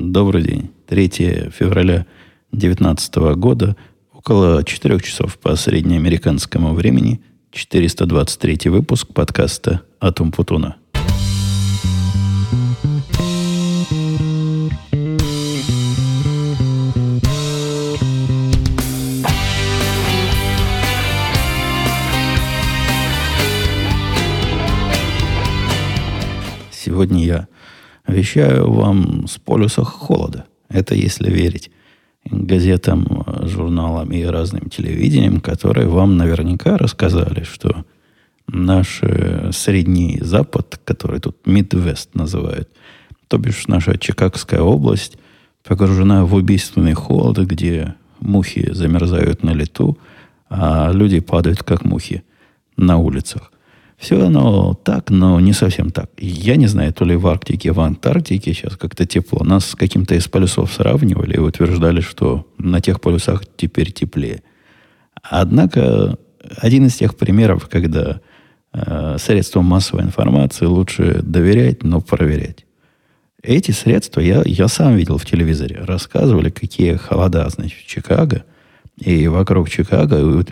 [0.00, 0.70] Добрый день.
[0.86, 2.06] 3 февраля
[2.52, 3.76] 2019 года,
[4.14, 7.20] около 4 часов по среднеамериканскому времени,
[7.52, 10.76] 423 выпуск подкаста «Атум Путуна».
[28.10, 30.46] Вещаю вам с полюса холода.
[30.68, 31.70] Это если верить
[32.24, 37.84] газетам, журналам и разным телевидениям, которые вам наверняка рассказали, что
[38.46, 42.68] наш э, Средний Запад, который тут Мидвест называют,
[43.28, 45.16] то бишь наша Чикагская область,
[45.64, 49.98] погружена в убийственный холод, где мухи замерзают на лету,
[50.48, 52.22] а люди падают как мухи
[52.76, 53.52] на улицах.
[54.00, 56.10] Все оно так, но не совсем так.
[56.16, 59.44] Я не знаю, то ли в Арктике, в Антарктике сейчас как-то тепло.
[59.44, 64.42] Нас с каким-то из полюсов сравнивали и утверждали, что на тех полюсах теперь теплее.
[65.22, 66.18] Однако
[66.56, 68.22] один из тех примеров, когда
[68.72, 72.64] э, средствам массовой информации лучше доверять, но проверять.
[73.42, 75.76] Эти средства я, я сам видел в телевизоре.
[75.78, 78.44] Рассказывали, какие холода, значит, в Чикаго.
[78.96, 80.42] И вокруг Чикаго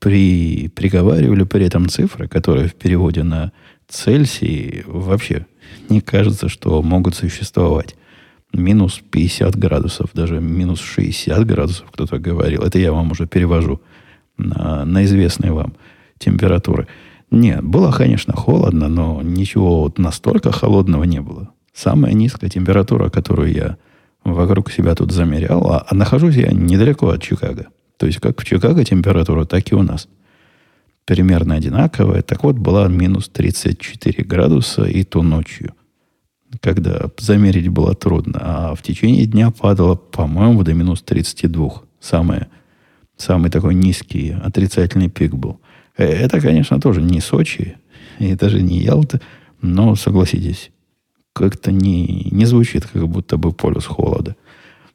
[0.00, 3.52] при, приговаривали при этом цифры, которые в переводе на
[3.86, 5.46] Цельсий вообще
[5.88, 7.94] не кажется, что могут существовать.
[8.52, 12.62] Минус 50 градусов, даже минус 60 градусов кто-то говорил.
[12.62, 13.80] Это я вам уже перевожу
[14.36, 15.74] на, на известные вам
[16.18, 16.88] температуры.
[17.30, 21.50] Нет, было, конечно, холодно, но ничего вот настолько холодного не было.
[21.72, 23.76] Самая низкая температура, которую я
[24.24, 27.66] вокруг себя тут замерял, а, а нахожусь я недалеко от Чикаго–
[28.00, 30.08] то есть, как в Чикаго температура, так и у нас.
[31.04, 32.22] Примерно одинаковая.
[32.22, 35.74] Так вот, была минус 34 градуса и то ночью.
[36.62, 38.38] Когда замерить было трудно.
[38.42, 41.82] А в течение дня падало, по-моему, до минус 32.
[42.00, 42.48] Самое,
[43.18, 45.60] самый такой низкий отрицательный пик был.
[45.98, 47.76] Э, это, конечно, тоже не Сочи,
[48.18, 49.20] и даже не Ялта,
[49.60, 50.70] но, согласитесь,
[51.34, 54.36] как-то не, не звучит, как будто бы полюс холода.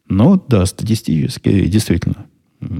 [0.07, 2.25] Но, да, статистически, действительно,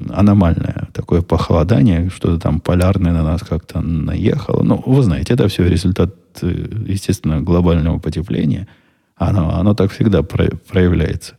[0.09, 4.63] аномальное такое похолодание, что-то там полярное на нас как-то наехало.
[4.63, 8.67] Ну, вы знаете, это все результат, э, естественно, глобального потепления.
[9.15, 11.35] Оно, оно так всегда проявляется.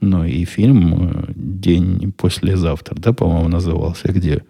[0.00, 4.42] Ну и фильм э, «День послезавтра», да, по-моему, назывался, где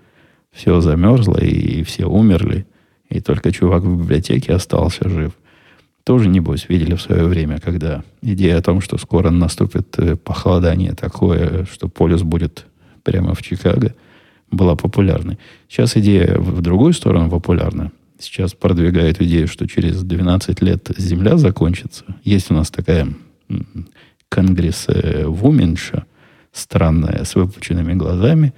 [0.50, 2.66] все замерзло и все умерли,
[3.09, 5.33] и только чувак в библиотеке остался жив.
[6.04, 10.94] Тоже, небось, видели в свое время, когда идея о том, что скоро наступит э, похолодание
[10.94, 12.66] такое, что полюс будет
[13.02, 13.94] прямо в Чикаго
[14.50, 15.38] была популярной.
[15.68, 17.90] Сейчас идея в другую сторону популярна.
[18.18, 22.04] Сейчас продвигает идею, что через 12 лет Земля закончится.
[22.22, 23.08] Есть у нас такая
[24.28, 26.06] конгресс э, Вуменша,
[26.52, 28.52] странная, с выпученными глазами,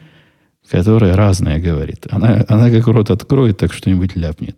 [0.71, 2.07] которая разное говорит.
[2.11, 4.57] Она, она как рот откроет, так что-нибудь ляпнет.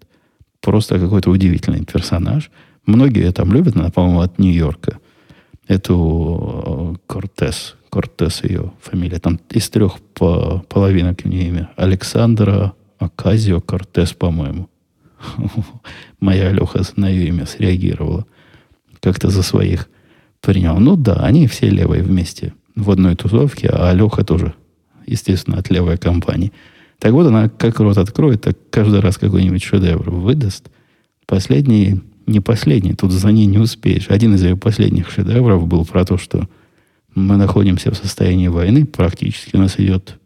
[0.60, 2.50] Просто какой-то удивительный персонаж.
[2.86, 4.98] Многие ее там любят, она, по-моему, от Нью-Йорка.
[5.68, 9.18] Эту э, Кортес, Кортес ее фамилия.
[9.18, 11.70] Там из трех по, половинок у нее имя.
[11.76, 14.68] Александра Аказио Кортес, по-моему.
[16.20, 18.26] Моя Алеха на ее имя среагировала.
[19.00, 19.88] Как-то за своих
[20.42, 20.78] принял.
[20.78, 24.52] Ну да, они все левые вместе в одной тусовке, а Алеха тоже,
[25.06, 26.52] естественно, от левой компании.
[26.98, 30.68] Так вот, она как рот откроет, так каждый раз какой-нибудь шедевр выдаст.
[31.24, 34.10] Последний, не последний, тут за ней не успеешь.
[34.10, 36.46] Один из ее последних шедевров был про то, что
[37.16, 40.20] мы находимся в состоянии войны, практически у нас идет,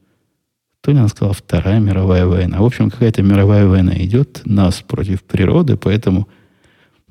[0.81, 2.59] то ли она сказала, Вторая мировая война.
[2.59, 6.29] В общем, какая-то мировая война идет, нас против природы, поэтому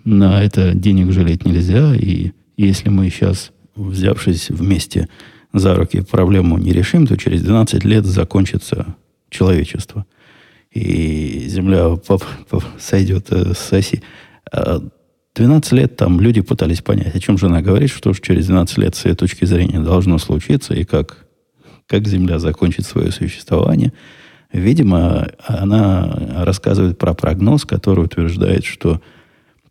[0.04, 1.96] на это денег жалеть нельзя.
[1.96, 5.08] И если мы сейчас, взявшись вместе
[5.54, 8.98] за руки, проблему не решим, то через 12 лет закончится
[9.30, 10.06] человечество.
[10.72, 14.04] И Земля поп, поп, сойдет э, с оси.
[15.36, 18.48] А 12 лет там люди пытались понять, о чем же она говорит, что же через
[18.48, 21.26] 12 лет с ее точки зрения должно случиться, и как,
[21.88, 23.94] как Земля закончит свое существование.
[24.52, 29.00] Видимо, она рассказывает про прогноз, который утверждает, что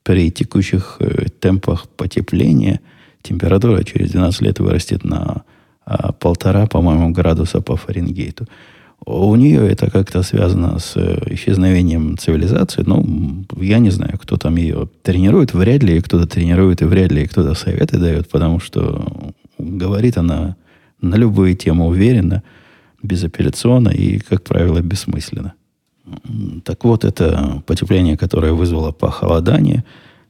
[0.04, 2.80] при текущих э, темпах потепления
[3.22, 5.42] температура через 12 лет вырастет на
[5.84, 8.46] а, полтора, по-моему, градуса по Фаренгейту.
[9.10, 12.82] У нее это как-то связано с э, исчезновением цивилизации.
[12.84, 15.54] Ну, я не знаю, кто там ее тренирует.
[15.54, 20.56] Вряд ли кто-то тренирует, и вряд ли кто-то советы дает, потому что говорит она
[21.00, 22.42] на любую тему уверенно,
[23.02, 25.54] безапелляционно и, как правило, бессмысленно.
[26.64, 29.84] Так вот, это потепление, которое вызвало похолодание,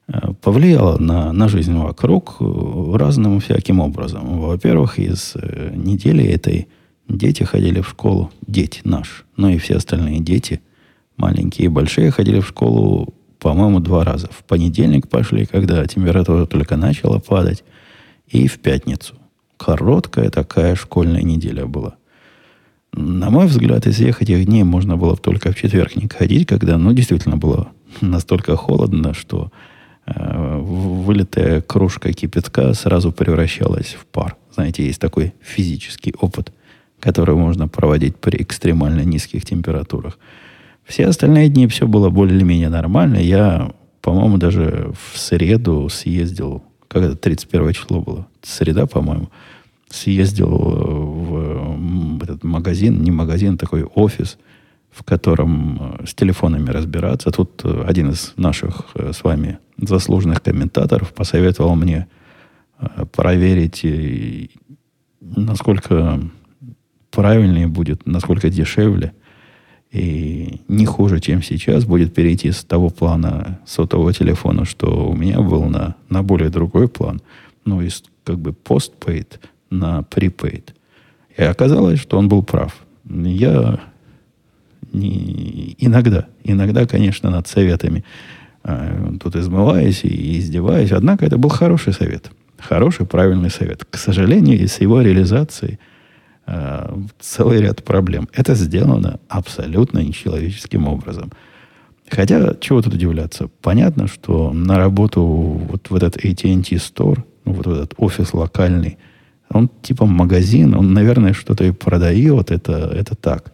[0.06, 4.38] э, повлияло на, на жизнь вокруг э, разным всяким образом.
[4.38, 5.34] Во-первых, из
[5.75, 6.69] недели этой
[7.08, 10.60] дети ходили в школу, дети наши, но и все остальные дети,
[11.16, 14.28] маленькие и большие, ходили в школу, по-моему, два раза.
[14.31, 17.64] В понедельник пошли, когда температура только начала падать,
[18.28, 19.14] и в пятницу.
[19.56, 21.96] Короткая такая школьная неделя была.
[22.93, 26.78] На мой взгляд, из всех этих дней можно было только в четверг не ходить, когда,
[26.78, 27.69] ну, действительно было
[28.00, 29.50] настолько холодно, что
[30.06, 34.37] э, вылитая кружка кипятка сразу превращалась в пар.
[34.54, 36.52] Знаете, есть такой физический опыт,
[37.00, 40.19] который можно проводить при экстремально низких температурах.
[40.85, 43.17] Все остальные дни все было более-менее нормально.
[43.17, 49.29] Я, по-моему, даже в среду съездил, когда 31 число было, среда, по-моему,
[49.91, 54.39] съездил в этот магазин, не магазин, такой офис,
[54.91, 57.31] в котором э, с телефонами разбираться.
[57.31, 62.09] Тут э, один из наших э, с вами заслуженных комментаторов посоветовал мне
[63.12, 63.85] проверить,
[65.21, 66.21] насколько
[67.10, 69.12] правильнее будет, насколько дешевле
[69.90, 75.40] и не хуже, чем сейчас, будет перейти с того плана сотового телефона, что у меня
[75.40, 77.22] был на, на более другой план,
[77.64, 79.40] ну, из как бы постпейд
[79.70, 80.70] на prepaid.
[81.37, 82.76] И оказалось, что он был прав.
[83.08, 83.81] Я
[84.93, 88.04] не, иногда, иногда, конечно, над советами
[88.64, 92.31] э, тут измываюсь и издеваюсь, однако это был хороший совет.
[92.58, 93.87] Хороший, правильный совет.
[93.88, 95.78] К сожалению, с его реализацией
[96.49, 98.29] э, целый ряд проблем.
[98.33, 101.31] Это сделано абсолютно нечеловеческим образом.
[102.11, 103.49] Хотя, чего тут удивляться?
[103.61, 108.99] Понятно, что на работу вот в этот AT&T Store, ну, вот в этот офис локальный,
[109.50, 113.53] он типа магазин, он, наверное, что-то и продает, это, это так.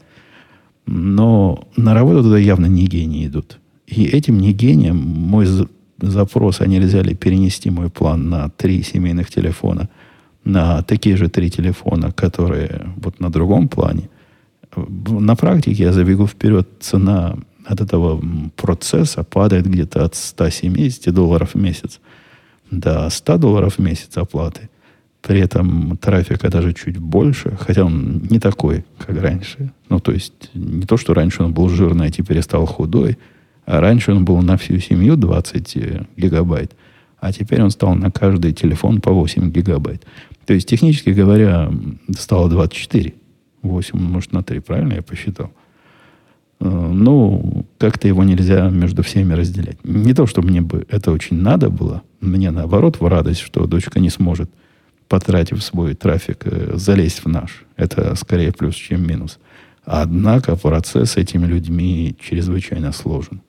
[0.87, 3.59] Но на работу туда явно не гении идут.
[3.87, 5.47] И этим не гением мой
[5.99, 9.89] запрос, а нельзя ли перенести мой план на три семейных телефона,
[10.45, 14.09] на такие же три телефона, которые вот на другом плане.
[14.77, 18.23] На практике я забегу вперед, цена от этого
[18.57, 22.01] процесса падает где-то от 170 долларов в месяц
[22.71, 24.69] до 100 долларов в месяц оплаты.
[25.23, 29.73] При этом трафика даже чуть больше, хотя он не такой, как раньше.
[29.89, 33.17] Ну, то есть, не то, что раньше он был жирный, а теперь стал худой,
[33.65, 36.73] а раньше он был на всю семью 20 э, гигабайт,
[37.25, 40.05] а теперь он стал на каждый телефон по 8 гигабайт.
[40.47, 41.71] То есть, технически говоря,
[42.19, 43.15] стало 24.
[43.63, 45.51] 8 может на 3, правильно я посчитал?
[46.61, 49.79] Э, ну, как-то его нельзя между всеми разделять.
[49.85, 54.01] Не то, что мне бы это очень надо было, мне наоборот в радость, что дочка
[54.01, 54.51] не сможет–
[55.09, 57.65] потратив свой трафик, э, залезть в наш.
[57.77, 59.39] Это скорее плюс, чем минус.
[59.85, 63.43] Однако процесс с этими людьми чрезвычайно сложен.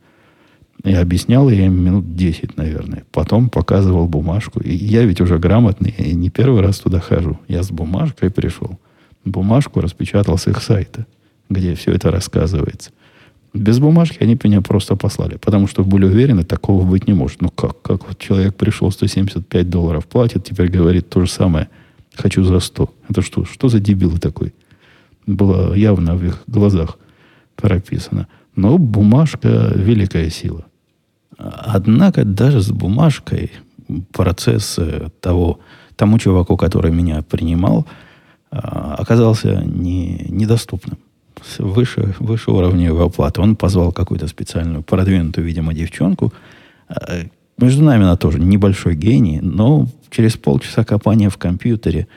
[0.85, 3.05] Я объяснял им минут 10, наверное.
[3.11, 4.59] Потом показывал бумажку.
[4.59, 7.39] И я ведь уже грамотный, и не первый раз туда хожу.
[7.47, 8.79] Я с бумажкой пришел.
[9.25, 11.07] Бумажку распечатал с их сайта,
[11.49, 12.91] где все это рассказывается.
[13.51, 17.41] Без бумажки они меня просто послали, потому что были уверены, такого быть не может.
[17.41, 17.81] Ну как?
[17.81, 21.69] Как вот человек пришел, 175 долларов платит, теперь говорит то же самое,
[22.13, 22.93] хочу за 100.
[23.09, 23.43] Это что?
[23.45, 24.53] Что за дебилы такой?
[25.25, 26.99] Было явно в их глазах
[27.55, 28.27] прописано.
[28.55, 30.65] Но бумажка– великая сила.
[31.37, 33.51] Однако даже с бумажкой
[34.11, 34.79] процесс
[35.19, 35.59] того,
[35.95, 37.85] тому чуваку, который меня принимал,
[38.51, 40.97] а, оказался не, недоступным
[41.59, 43.41] выше, выше уровня оплаты.
[43.41, 46.33] Он позвал какую-то специальную, продвинутую, видимо, девчонку.
[46.87, 47.21] А,
[47.57, 52.07] между нами она тоже небольшой гений, но через полчаса копания в компьютере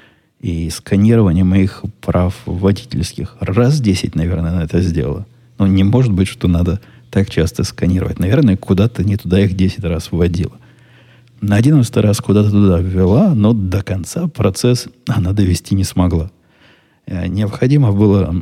[0.41, 5.27] и сканирования моих прав водительских раз 10, наверное, она это сделала.
[5.59, 8.19] Но не может быть, что надо так часто сканировать.
[8.19, 10.57] Наверное, куда-то не туда их 10 раз вводила.
[11.41, 16.31] На 11 раз куда-то туда ввела, но до конца процесс она довести не смогла.
[17.07, 18.35] Э, необходимо было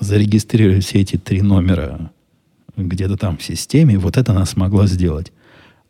[0.00, 2.10] зарегистрировать все эти три номера
[2.76, 5.32] где-то там в системе, вот это она смогла сделать.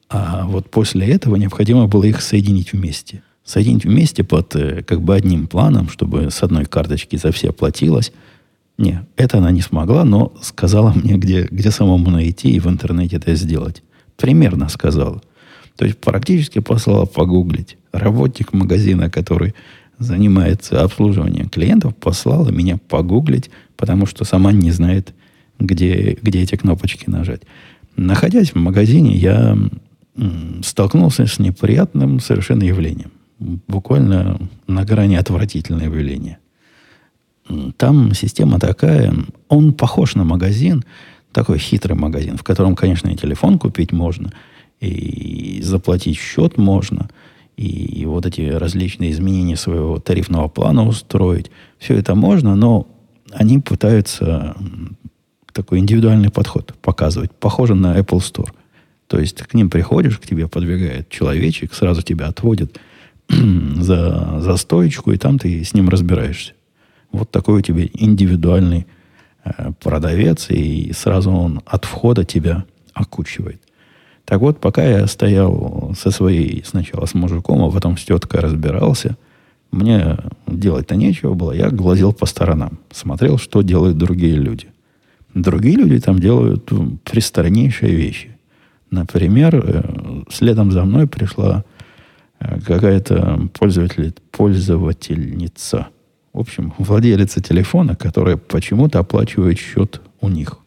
[0.09, 3.23] А вот после этого необходимо было их соединить вместе.
[3.45, 8.13] Соединить вместе под э, как бы одним планом, чтобы с одной карточки за все оплатилось.
[8.79, 13.17] Не, это она не смогла, но сказала мне, где, где самому найти и в интернете
[13.17, 13.83] это сделать.
[14.17, 15.23] Примерно сказала.
[15.77, 17.77] То есть практически послала погуглить.
[17.93, 19.55] Работник магазина, который
[19.99, 25.15] занимается обслуживанием клиентов, послала меня погуглить, потому что сама не знает,
[25.59, 27.43] где, где эти кнопочки нажать.
[27.97, 29.57] Находясь в магазине, я
[30.63, 33.13] столкнулся с неприятным совершенно явлением.
[33.39, 36.39] Буквально на грани отвратительного явления.
[37.77, 39.13] Там система такая,
[39.49, 40.85] он похож на магазин,
[41.33, 44.33] такой хитрый магазин, в котором, конечно, и телефон купить можно,
[44.81, 47.09] и заплатить счет можно,
[47.57, 51.51] и вот эти различные изменения своего тарифного плана устроить.
[51.79, 52.87] Все это можно, но
[53.33, 54.57] они пытаются
[55.53, 58.51] такой индивидуальный подход показывать, похоже на Apple Store.
[59.07, 62.79] То есть к ним приходишь, к тебе подвигает человечек, сразу тебя отводит
[63.29, 66.55] за, за стоечку, и там ты с ним разбираешься.
[67.13, 68.87] Вот такой у тебя индивидуальный
[69.45, 72.65] э, продавец, и сразу он от входа тебя
[72.95, 73.61] окучивает.
[74.25, 79.17] Так вот, пока я стоял со своей, сначала с мужиком, а потом с теткой разбирался,
[79.71, 81.53] мне делать-то нечего было.
[81.53, 84.69] Я глазел по сторонам, смотрел, что делают другие люди.
[85.35, 86.71] Другие люди там делают
[87.05, 88.37] пристраннейшие вещи.
[88.91, 91.65] Например, э, следом за мной пришла
[92.39, 95.89] э, какая-то пользователь, пользовательница.
[96.33, 100.59] В общем, владелица телефона, которая почему-то оплачивает счет у них.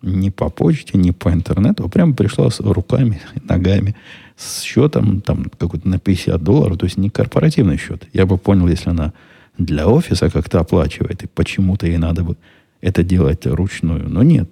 [0.00, 3.94] Не по почте, не по интернету, а прямо пришла с руками, ногами,
[4.36, 8.08] с счетом там какой-то на 50 долларов, то есть не корпоративный счет.
[8.12, 9.12] Я бы понял, если она
[9.58, 12.36] для офиса как-то оплачивает, и почему-то ей надо бы
[12.80, 14.08] это делать ручную.
[14.08, 14.48] Но нет.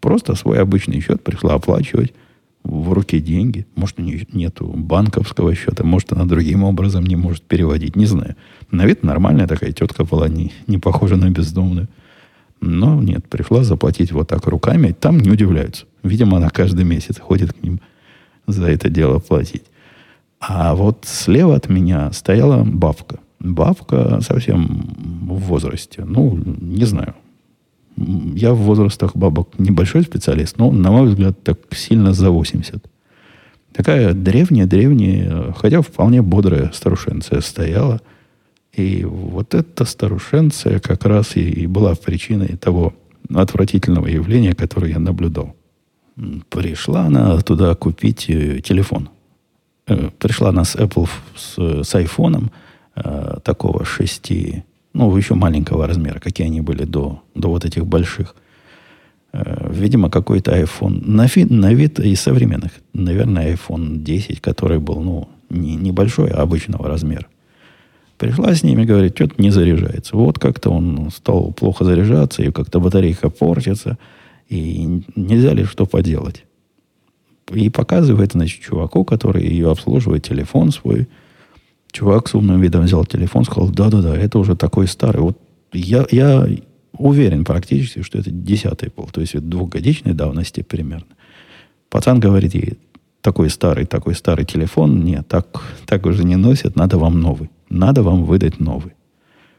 [0.00, 2.12] Просто свой обычный счет пришла оплачивать
[2.64, 3.66] в руки деньги.
[3.74, 7.96] Может, у нее нету банковского счета, может, она другим образом не может переводить.
[7.96, 8.36] Не знаю.
[8.70, 11.88] На вид нормальная такая тетка была, не, не похожа на бездомную.
[12.60, 14.94] Но нет, пришла заплатить вот так руками.
[14.98, 15.86] Там не удивляются.
[16.04, 17.80] Видимо, она каждый месяц ходит к ним
[18.46, 19.64] за это дело платить.
[20.40, 23.18] А вот слева от меня стояла бабка.
[23.40, 26.04] Бабка совсем в возрасте.
[26.04, 27.14] Ну, не знаю.
[27.96, 32.84] Я в возрастах бабок небольшой специалист, но, на мой взгляд, так сильно за 80.
[33.72, 38.00] Такая древняя-древняя, хотя вполне бодрая старушенция стояла–
[38.72, 42.94] и вот эта старушенция как раз и была причиной того
[43.32, 45.54] отвратительного явления, которое я наблюдал.
[46.48, 49.10] Пришла она туда купить э, телефон.
[49.86, 52.50] Э, пришла она с Apple, с, с айфоном
[52.96, 54.32] э, такого 6,
[54.92, 58.34] ну, еще маленького размера, какие они были до, до вот этих больших.
[59.32, 61.02] Видимо, какой-то iPhone.
[61.06, 62.72] На, вид, на вид из современных.
[62.92, 67.26] Наверное, iPhone 10, который был, ну, не небольшой, а обычного размера.
[68.18, 70.16] Пришла с ними, говорит, что-то не заряжается.
[70.16, 73.98] Вот как-то он стал плохо заряжаться, и как-то батарейка портится,
[74.48, 76.44] и нельзя ли что поделать.
[77.50, 81.08] И показывает, значит, чуваку, который ее обслуживает, телефон свой.
[81.92, 85.22] Чувак с умным видом взял телефон, сказал, да-да-да, это уже такой старый.
[85.22, 85.38] Вот
[85.72, 86.48] я, я
[86.92, 91.06] уверен практически, что это десятый пол, то есть двухгодичной давности примерно.
[91.90, 92.78] Пацан говорит ей,
[93.20, 97.50] такой старый, такой старый телефон, нет, так, так уже не носят, надо вам новый.
[97.68, 98.92] Надо вам выдать новый.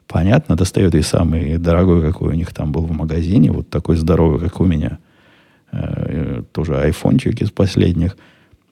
[0.08, 4.40] Понятно, достает и самый дорогой, какой у них там был в магазине, вот такой здоровый,
[4.40, 5.00] как у меня.
[5.72, 8.18] Э, тоже айфончик из последних,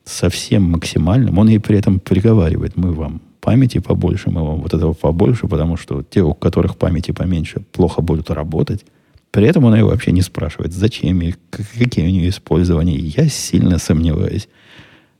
[0.03, 1.38] совсем максимальным.
[1.38, 5.75] Он ей при этом приговаривает, мы вам памяти побольше, мы вам вот этого побольше, потому
[5.75, 8.86] что те, у которых памяти поменьше, плохо будут работать.
[9.31, 12.95] При этом он ее вообще не спрашивает, зачем и какие у нее использования.
[12.95, 14.48] Я сильно сомневаюсь,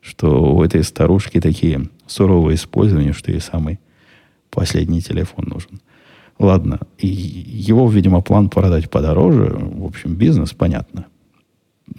[0.02, 3.80] что у этой старушки такие суровые использования, что ей самый
[4.50, 5.82] последний телефон нужен.
[6.38, 9.56] Ладно, и его, видимо, план продать подороже.
[9.60, 11.06] В общем, бизнес, понятно.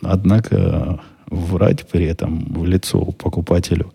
[0.02, 3.92] Однако врать при этом в лицо покупателю,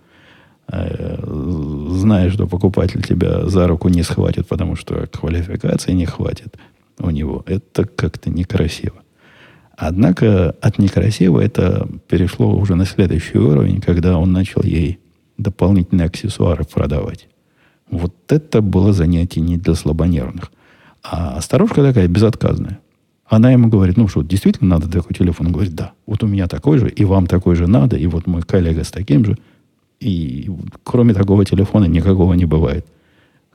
[0.70, 6.58] зная, что покупатель тебя за руку не схватит, потому что квалификации не хватит
[7.00, 8.96] у него, это как-то некрасиво.
[9.78, 15.00] Однако от некрасиво это перешло уже на следующий уровень, когда он начал ей
[15.38, 17.28] дополнительные аксессуары продавать.
[17.90, 20.52] Вот это было занятие не для слабонервных.
[21.04, 22.80] А старушка такая безотказная.
[23.26, 25.48] Она ему говорит, ну что, действительно надо такой телефон?
[25.48, 28.26] Он говорит, да, вот у меня такой же, и вам такой же надо, и вот
[28.26, 29.38] мой коллега с таким же.
[30.00, 30.50] И
[30.84, 32.86] кроме такого телефона никакого не бывает,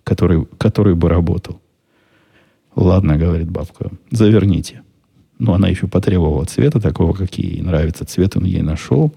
[0.05, 1.61] который, который бы работал.
[2.75, 4.83] Ладно, говорит бабка, заверните.
[5.39, 8.05] Но она еще потребовала цвета такого, как ей нравится.
[8.05, 9.13] Цвет он ей нашел.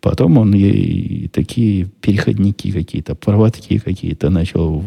[0.00, 4.84] Потом он ей такие переходники какие-то, проводки какие-то начал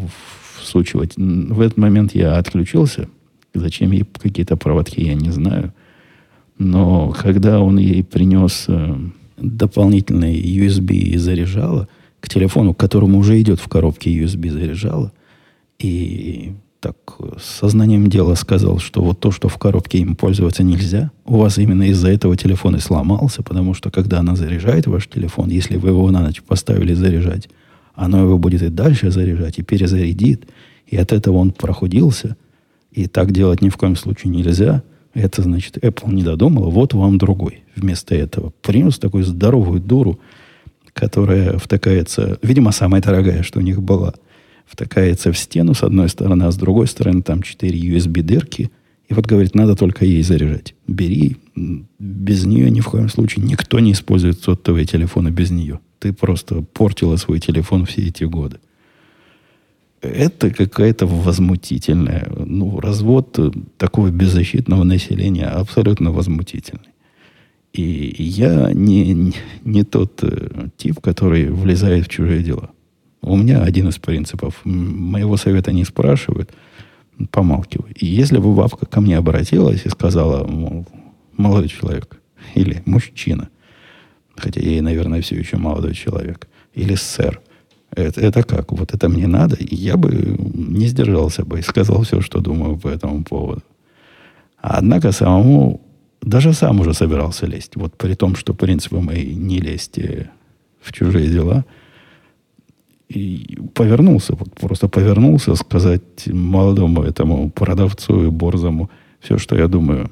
[0.60, 1.16] всучивать.
[1.16, 3.08] В этот момент я отключился.
[3.54, 5.72] Зачем ей какие-то проводки, я не знаю.
[6.58, 8.68] Но когда он ей принес
[9.38, 11.88] э, дополнительные USB заряжало
[12.20, 15.12] к телефону, к которому уже идет в коробке USB заряжало,
[15.78, 16.96] и так
[17.40, 21.84] сознанием дела сказал, что вот то, что в коробке им пользоваться нельзя, у вас именно
[21.84, 26.10] из-за этого телефон и сломался, потому что когда она заряжает ваш телефон, если вы его
[26.10, 27.48] на ночь поставили заряжать,
[27.94, 30.46] оно его будет и дальше заряжать, и перезарядит,
[30.86, 32.36] и от этого он прохудился,
[32.92, 34.82] и так делать ни в коем случае нельзя.
[35.14, 37.64] Это значит, Apple не додумала, вот вам другой.
[37.74, 40.20] Вместо этого принес такую здоровую дуру,
[40.92, 44.14] которая втыкается, видимо, самая дорогая, что у них была,
[44.66, 48.70] втыкается в стену с одной стороны, а с другой стороны там 4 USB-дырки.
[49.08, 50.74] И вот говорит, надо только ей заряжать.
[50.86, 51.38] Бери,
[51.98, 55.80] без нее ни в коем случае никто не использует сотовые телефоны без нее.
[55.98, 58.58] Ты просто портила свой телефон все эти годы.
[60.00, 62.30] Это какая-то возмутительная.
[62.36, 63.38] Ну, развод
[63.78, 66.92] такого беззащитного населения абсолютно возмутительный.
[67.72, 69.32] И я не,
[69.64, 72.70] не тот э, тип, который влезает в чужие дела.
[73.20, 74.60] У меня один из принципов.
[74.64, 76.50] Моего совета не спрашивают,
[77.30, 77.92] помалкивай.
[77.92, 80.86] И если бы бабка ко мне обратилась и сказала, мол,
[81.36, 82.20] молодой человек
[82.54, 83.48] или мужчина,
[84.36, 87.40] хотя я, наверное, все еще молодой человек, или сэр,
[87.90, 88.72] это, это как?
[88.72, 89.56] Вот это мне надо?
[89.60, 93.62] Я бы не сдержался бы и сказал все, что думаю по этому поводу.
[94.60, 95.80] Однако самому
[96.20, 97.76] даже сам уже собирался лезть.
[97.76, 99.98] Вот при том, что принципы мои не лезть
[100.80, 101.64] в чужие дела.
[103.08, 108.90] И повернулся, вот просто повернулся сказать молодому этому продавцу и борзому
[109.20, 110.10] все, что я думаю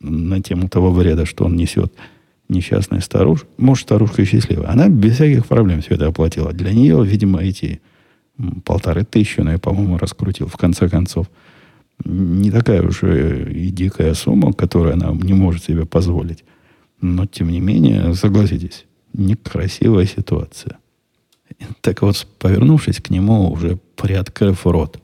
[0.00, 1.92] на тему того вреда, что он несет
[2.52, 3.48] несчастная старушка.
[3.58, 4.70] Может, старушка счастливая.
[4.70, 6.52] Она без всяких проблем все это оплатила.
[6.52, 7.80] Для нее, видимо, эти
[8.64, 11.30] полторы тысячи, но я, по-моему, раскрутил в конце концов–
[12.04, 16.44] не такая уж и дикая сумма, которую она не может себе позволить.
[17.00, 20.78] Но, тем не менее, согласитесь, некрасивая ситуация.
[21.80, 25.00] Так вот, повернувшись к нему, уже приоткрыв рот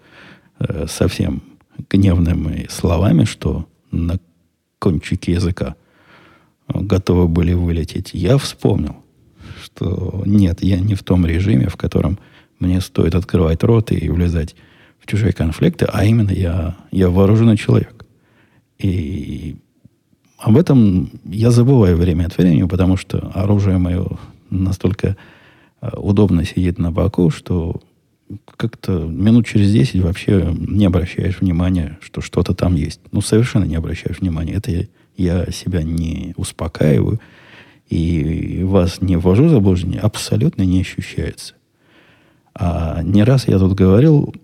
[0.59, 1.43] э, совсем
[1.91, 4.19] гневными словами, что на
[4.79, 5.77] кончике языка
[6.69, 8.97] готовы были вылететь, я вспомнил,
[9.63, 12.19] что нет, я не в том режиме, в котором
[12.59, 14.55] мне стоит открывать рот и влезать
[15.09, 18.05] чужие конфликты, а именно я, я вооруженный человек.
[18.79, 19.57] И
[20.37, 24.07] об этом я забываю время от времени, потому что оружие мое
[24.51, 25.17] настолько
[25.81, 27.81] э, удобно сидит на боку, что
[28.57, 33.01] как-то минут через 10 вообще не обращаешь внимания, что что-то там есть.
[33.11, 34.53] Ну, совершенно не обращаешь внимания.
[34.53, 34.87] Это
[35.19, 37.21] я, себя не успокаиваю
[37.89, 40.01] и вас не ввожу в заблуждение.
[40.01, 41.55] Абсолютно не ощущается.
[42.55, 44.35] А не раз я тут говорил,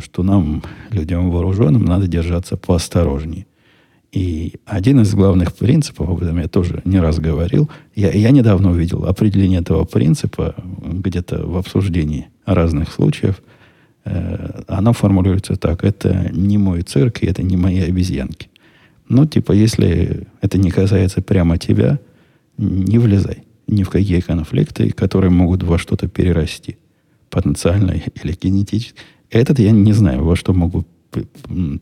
[0.00, 3.46] что нам, людям вооруженным, надо держаться поосторожнее.
[4.12, 8.70] И один из главных принципов, об этом я тоже не раз говорил, я, я недавно
[8.70, 13.40] увидел определение этого принципа где-то в обсуждении разных случаев.
[14.04, 15.84] Э, оно формулируется так.
[15.84, 18.49] Это не мой цирк, и это не мои обезьянки.
[19.10, 21.98] Ну, типа, если это не касается прямо тебя,
[22.56, 26.78] не влезай ни в какие конфликты, которые могут во что-то перерасти.
[27.28, 28.94] Потенциально или генетически.
[29.28, 30.86] Этот я не знаю, во что могу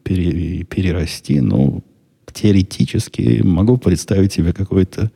[0.03, 1.83] пере, перерасти, но
[2.33, 5.11] теоретически могу представить себе какое-то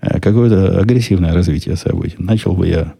[0.00, 2.16] э, какое-то агрессивное развитие событий.
[2.18, 2.94] Начал бы я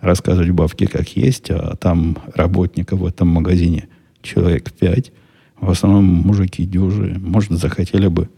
[0.00, 3.88] рассказывать бабке как есть, а там работников в этом магазине
[4.22, 5.10] человек пять,
[5.60, 8.28] в основном мужики дюжи, может, захотели бы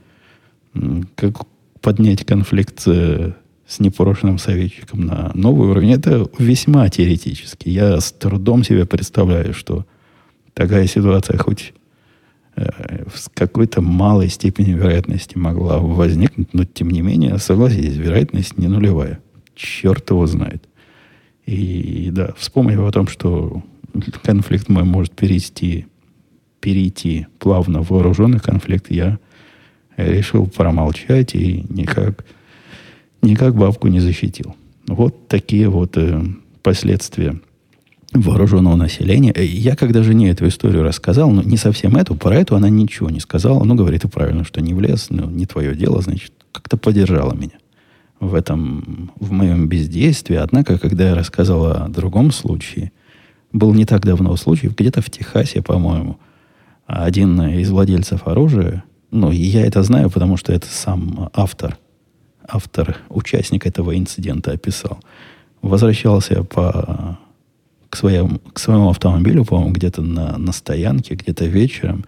[1.15, 1.47] как
[1.81, 7.69] поднять конфликт с непрошенным советчиком на новый уровень, это весьма теоретически.
[7.69, 9.85] Я с трудом себе представляю, что
[10.55, 11.75] такая ситуация хоть
[12.57, 18.69] э, с какой-то малой степенью вероятности могла возникнуть, но тем не менее, согласитесь, вероятность не
[18.69, 19.21] нулевая.
[19.55, 20.67] Черт его знает.
[21.45, 23.63] И да, вспомнив о том, что
[24.23, 25.87] конфликт мой может перейти,
[26.61, 29.19] перейти плавно в вооруженный конфликт, я
[29.97, 32.25] решил промолчать и никак
[33.23, 34.55] никак бабку не защитил.
[34.87, 36.23] Вот такие вот э,
[36.63, 37.41] последствия
[38.13, 39.33] вооруженного населения.
[39.35, 43.11] Э, я когда жене эту историю рассказал, но не совсем эту, про эту она ничего
[43.11, 43.65] не сказала.
[43.65, 47.59] Ну, говорит, и правильно, что не влез, ну, не твое дело, значит, как-то поддержала меня
[48.21, 50.37] в этом, в моем бездействии.
[50.37, 52.93] Однако, когда я рассказал о другом случае,
[53.53, 56.19] был не так давно случай, где-то в Техасе, по-моему,
[56.89, 61.79] один из владельцев оружия, ну, я это знаю, потому что это сам автор–
[62.49, 64.99] автор, участник этого инцидента описал.
[65.61, 67.19] Возвращался по,
[67.91, 72.05] к, своему, к своему автомобилю, по-моему, где-то на, на стоянке, где-то вечером,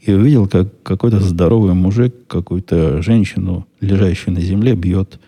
[0.00, 5.18] и увидел, как какой-то здоровый мужик какую-то женщину, лежащую на земле, бьет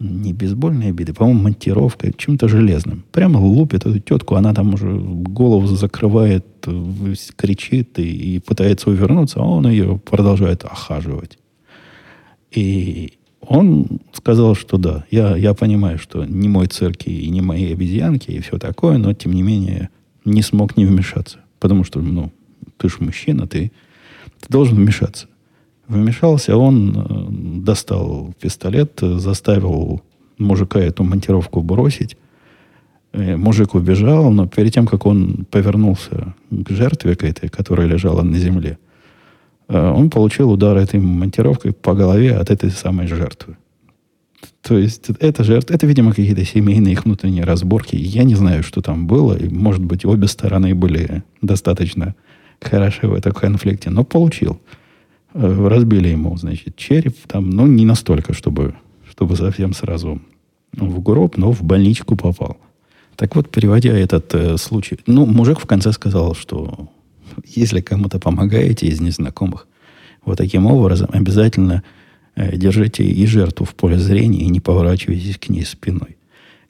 [0.00, 3.04] не бейсбольной битой, по-моему, монтировкой, чем-то железным.
[3.12, 6.46] Прямо лупит эту тетку, она там уже голову закрывает,
[7.36, 11.38] кричит и, и пытается увернуться, а он ее продолжает охаживать.
[12.50, 17.72] И он сказал, что да, я, я понимаю, что не мой цирк и не мои
[17.72, 19.90] обезьянки и все такое, но тем не менее
[20.24, 21.40] не смог не вмешаться.
[21.58, 22.32] Потому что, ну,
[22.78, 23.70] ты же мужчина, ты,
[24.40, 25.26] ты должен вмешаться.
[25.90, 30.00] Вмешался он, э, достал пистолет, заставил
[30.38, 32.16] мужика эту монтировку бросить.
[33.12, 38.22] Э, мужик убежал, но перед тем, как он повернулся к жертве к этой, которая лежала
[38.22, 38.78] на земле,
[39.66, 43.56] э, он получил удар этой монтировкой по голове от этой самой жертвы.
[44.62, 47.96] То есть это жертва, это, видимо, какие-то семейные их внутренние разборки.
[47.96, 49.36] Я не знаю, что там было.
[49.36, 52.14] И, может быть, обе стороны были достаточно
[52.60, 53.90] хороши в этом конфликте.
[53.90, 54.60] Но получил.
[55.34, 57.16] Э, разбили ему, значит, череп.
[57.26, 58.74] Там, ну, не настолько, чтобы,
[59.08, 60.20] чтобы совсем сразу
[60.72, 62.58] в гроб, но в больничку попал.
[63.16, 66.88] Так вот, переводя этот э, случай, ну, мужик в конце сказал, что
[67.44, 69.66] если кому-то помогаете из незнакомых,
[70.24, 71.82] вот таким образом обязательно
[72.36, 76.16] Э, держите и жертву в поле зрения и не поворачивайтесь к ней спиной.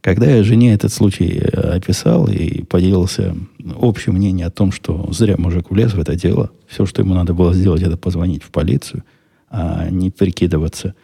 [0.00, 3.36] Когда я жене этот случай э, описал и поделился
[3.78, 7.34] общим мнением о том, что зря мужик влез в это дело, все, что ему надо
[7.34, 9.04] было сделать, это позвонить в полицию,
[9.50, 10.94] а не прикидываться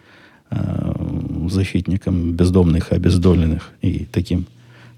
[0.50, 0.94] э,
[1.50, 4.46] защитником бездомных, обездоленных и таким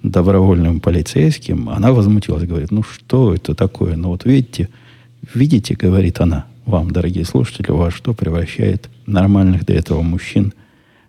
[0.04, 3.96] добровольным полицейским, она возмутилась, говорит, ну что это такое?
[3.96, 4.68] Ну вот видите,
[5.34, 10.52] видите, говорит она, вам, дорогие слушатели, во что превращает нормальных до этого мужчин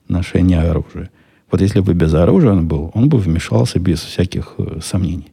[0.07, 1.11] ношение оружия.
[1.51, 5.31] Вот если бы без оружия он был, он бы вмешался без всяких э, сомнений.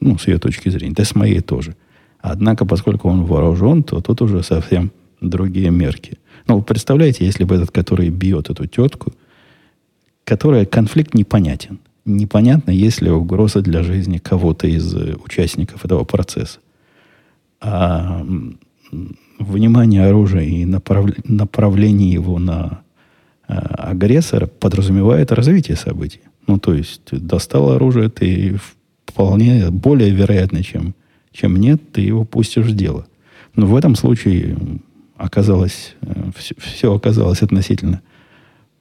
[0.00, 0.94] Ну, с ее точки зрения.
[0.94, 1.74] Да с моей тоже.
[2.20, 6.18] Однако, поскольку он вооружен, то тут уже совсем другие мерки.
[6.46, 9.12] Ну, представляете, если бы этот, который бьет эту тетку,
[10.24, 11.78] которая конфликт непонятен.
[12.04, 16.58] Непонятно, есть ли угроза для жизни кого-то из э, участников этого процесса.
[17.60, 18.24] А
[19.38, 21.06] внимание оружия и направ...
[21.24, 22.82] направление его на
[23.48, 26.20] э, агрессора подразумевает развитие событий.
[26.46, 28.58] Ну, то есть, достал оружие, ты
[29.06, 30.94] вполне более вероятно, чем,
[31.32, 33.06] чем нет, ты его пустишь в дело.
[33.54, 34.56] Но в этом случае
[35.16, 35.96] оказалось,
[36.36, 38.00] все, все оказалось относительно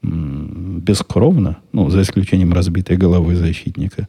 [0.04, 4.08] бескровно, ну, за исключением разбитой головы защитника,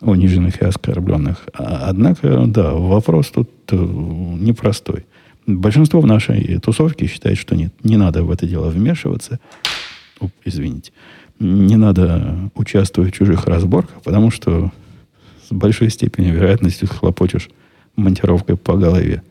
[0.00, 1.46] униженных и оскорбленных.
[1.54, 5.06] А, однако, да, вопрос тут э, непростой.
[5.46, 9.40] Большинство в нашей тусовке считает, что нет, не надо в это дело вмешиваться.
[10.44, 10.92] Извините.
[11.38, 14.72] Не надо участвовать в чужих разборках, потому что
[15.48, 17.48] с большой степенью вероятности хлопочешь
[17.96, 19.22] монтировкой по голове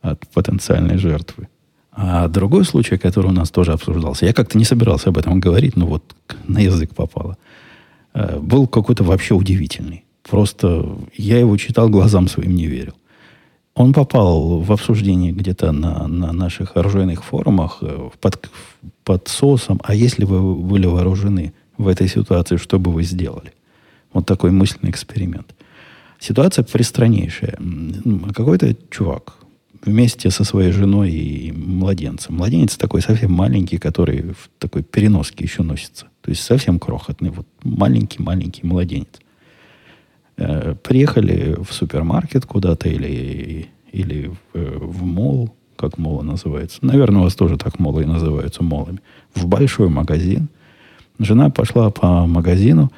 [0.00, 1.48] от потенциальной жертвы.
[1.92, 5.76] А другой случай, который у нас тоже обсуждался, я как-то не собирался об этом говорить,
[5.76, 6.14] но вот
[6.46, 7.38] на язык попало,
[8.14, 10.04] э, был какой-то вообще удивительный.
[10.22, 12.94] Просто я его читал, глазам своим не верил.
[13.76, 18.50] Он попал в обсуждение где-то на, на наших оружейных форумах э, под,
[19.04, 23.52] под соусом, а если вы были вооружены в этой ситуации, что бы вы сделали?
[24.14, 25.54] Вот такой мысленный эксперимент.
[26.18, 27.58] Ситуация пристраннейшая.
[28.34, 29.34] Какой-то чувак
[29.84, 32.36] вместе со своей женой и младенцем.
[32.36, 36.06] Младенец такой совсем маленький, который в такой переноске еще носится.
[36.22, 37.28] То есть совсем крохотный.
[37.28, 39.20] Вот маленький-маленький младенец.
[40.38, 46.78] Э, приехали в супермаркет куда-то или, или в, в мол, как молы называется.
[46.82, 49.00] Наверное, у вас тоже так молы и называются молами.
[49.34, 50.48] В большой магазин.
[51.18, 52.92] Жена пошла по магазину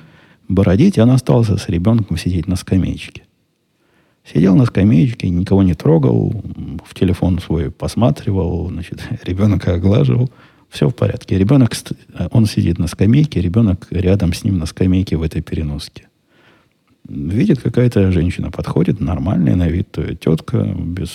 [0.49, 3.23] бородить, и она осталась с ребенком сидеть на скамеечке.
[4.25, 6.43] Сидел на скамеечке, никого не трогал,
[6.85, 10.31] в телефон свой посматривал, значит, ребенка оглаживал.
[10.69, 11.39] Все в порядке.
[11.39, 11.73] Ребенок,
[12.31, 16.09] он сидит на скамейке, ребенок рядом с ним на скамейке в этой переноске
[17.09, 21.11] видит какая-то женщина, подходит, нормальная на вид тетка, без...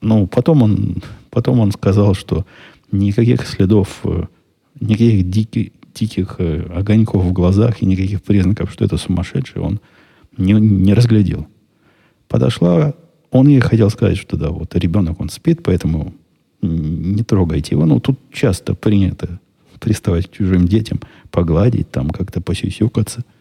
[0.00, 2.46] Ну, потом он, потом он сказал, что
[2.92, 4.24] никаких следов, э,
[4.80, 9.80] никаких диких, диких э, огоньков в глазах и никаких признаков, что это сумасшедший, он
[10.36, 11.46] не, не разглядел.
[12.28, 12.94] Подошла,
[13.30, 16.14] он ей хотел сказать, что да, вот ребенок, он спит, поэтому
[16.62, 17.84] не трогайте его.
[17.84, 19.38] Ну, тут часто принято
[19.80, 23.24] приставать к чужим детям, погладить, там как-то посюсюкаться–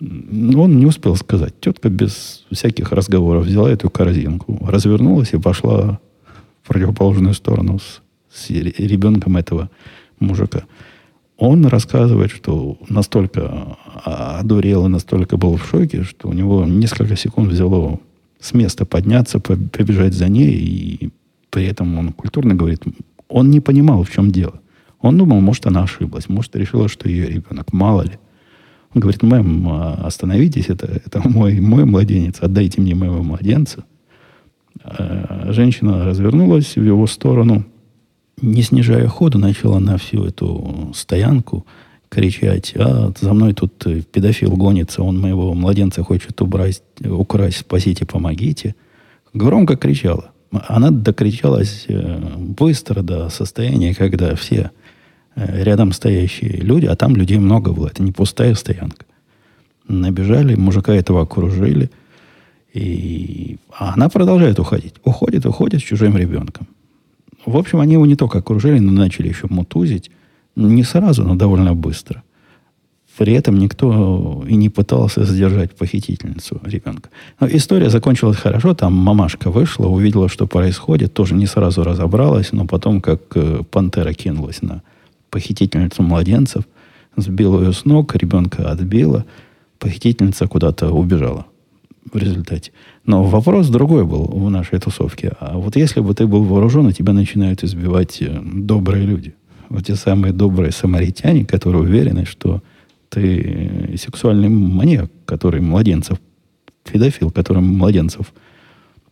[0.00, 1.54] он не успел сказать.
[1.60, 6.00] Тетка без всяких разговоров взяла эту корзинку, развернулась и пошла
[6.62, 9.70] в противоположную сторону с, с ребенком этого
[10.18, 10.64] мужика.
[11.38, 17.52] Он рассказывает, что настолько одурел и настолько был в шоке, что у него несколько секунд
[17.52, 18.00] взяло
[18.40, 21.10] с места подняться, побежать за ней, и
[21.50, 22.84] при этом он культурно говорит,
[23.28, 24.60] он не понимал, в чем дело.
[25.00, 28.18] Он думал, может, она ошиблась, может, решила, что ее ребенок, мало ли.
[28.94, 33.84] Он говорит, мэм, а, остановитесь, это, это мой, мой младенец, отдайте мне моего младенца.
[34.82, 37.64] А женщина развернулась в его сторону,
[38.40, 41.66] не снижая ходу, начала на всю эту стоянку
[42.08, 48.74] кричать, а за мной тут педофил гонится, он моего младенца хочет убрать, украсть, спасите, помогите.
[49.34, 50.30] Громко кричала.
[50.50, 54.85] Она докричалась э, быстро до состояния, когда все э,
[55.36, 59.04] рядом стоящие люди, а там людей много было, это не пустая стоянка.
[59.86, 61.90] Набежали, мужика этого окружили,
[62.72, 64.94] и а она продолжает уходить.
[65.04, 66.66] Уходит, уходит с чужим ребенком.
[67.44, 70.10] В общем, они его не только окружили, но начали еще мутузить.
[70.56, 72.22] Не сразу, но довольно быстро.
[73.16, 77.08] При этом никто и не пытался задержать похитительницу ребенка.
[77.40, 78.74] Но история закончилась хорошо.
[78.74, 81.14] Там мамашка вышла, увидела, что происходит.
[81.14, 84.82] Тоже не сразу разобралась, но потом, как э, пантера кинулась на
[85.36, 86.64] похитительницу младенцев,
[87.14, 89.26] сбила ее с ног, ребенка отбила,
[89.78, 91.44] похитительница куда-то убежала
[92.10, 92.72] в результате.
[93.04, 95.32] Но вопрос другой был в нашей тусовке.
[95.38, 99.34] А вот если бы ты был вооружен, и тебя начинают избивать э, добрые люди.
[99.68, 102.62] Вот те самые добрые самаритяне, которые уверены, что
[103.10, 106.16] ты сексуальный маньяк, который младенцев,
[106.90, 108.32] педофил, который младенцев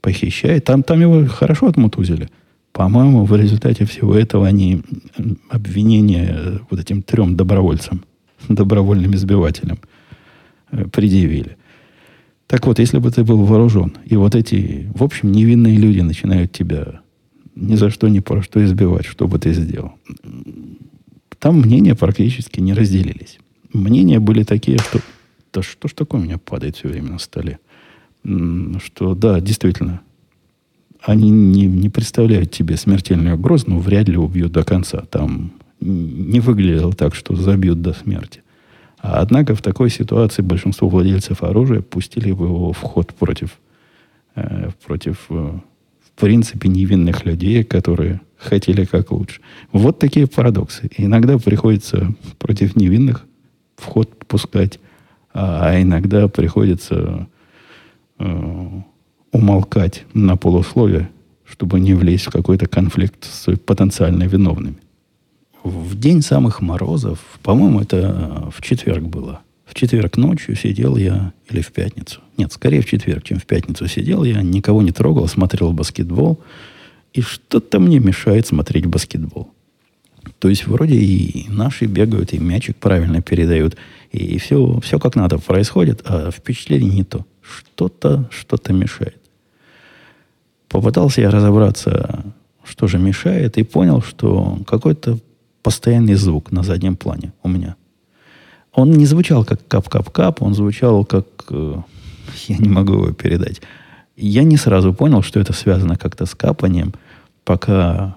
[0.00, 0.64] похищает.
[0.64, 2.30] Там, там его хорошо отмутузили.
[2.74, 4.82] По-моему, в результате всего этого они
[5.48, 8.04] обвинения вот этим трем добровольцам,
[8.48, 9.78] добровольным избивателям
[10.70, 11.56] э, предъявили.
[12.46, 16.52] Так вот, если бы ты был вооружен, и вот эти, в общем, невинные люди начинают
[16.52, 17.00] тебя
[17.54, 19.92] ни за что, ни про что избивать, что бы ты сделал.
[21.38, 23.38] Там мнения практически не разделились
[23.74, 25.00] мнения были такие, что
[25.52, 27.58] да что ж такое у меня падает все время на столе?
[28.24, 30.00] Что да, действительно,
[31.04, 35.02] они не, не представляют тебе смертельную угрозу, но вряд ли убьют до конца.
[35.10, 38.42] Там не выглядело так, что забьют до смерти.
[38.98, 43.58] Однако в такой ситуации большинство владельцев оружия пустили бы его в ход против,
[44.34, 49.42] э, против э, в принципе, невинных людей, которые хотели как лучше.
[49.72, 50.88] Вот такие парадоксы.
[50.96, 53.26] иногда приходится против невинных
[53.76, 54.80] вход пускать,
[55.34, 57.28] а иногда приходится
[58.18, 58.82] э,
[59.34, 61.10] умолкать на полусловие,
[61.44, 64.76] чтобы не влезть в какой-то конфликт с потенциально виновными.
[65.64, 69.40] В день самых морозов, по-моему, это в четверг было.
[69.66, 72.20] В четверг ночью сидел я, или в пятницу.
[72.36, 76.38] Нет, скорее в четверг, чем в пятницу сидел я, никого не трогал, смотрел баскетбол.
[77.12, 79.50] И что-то мне мешает смотреть баскетбол.
[80.38, 83.76] То есть вроде и наши бегают, и мячик правильно передают,
[84.12, 87.26] и все, все как надо происходит, а впечатление не то.
[87.42, 89.23] Что-то, что-то мешает.
[90.74, 92.24] Попытался я разобраться,
[92.64, 95.20] что же мешает, и понял, что какой-то
[95.62, 97.76] постоянный звук на заднем плане у меня.
[98.72, 101.26] Он не звучал как кап-кап-кап, он звучал как...
[101.50, 101.76] Э,
[102.48, 103.62] я не могу его передать.
[104.16, 106.92] Я не сразу понял, что это связано как-то с капанием,
[107.44, 108.16] пока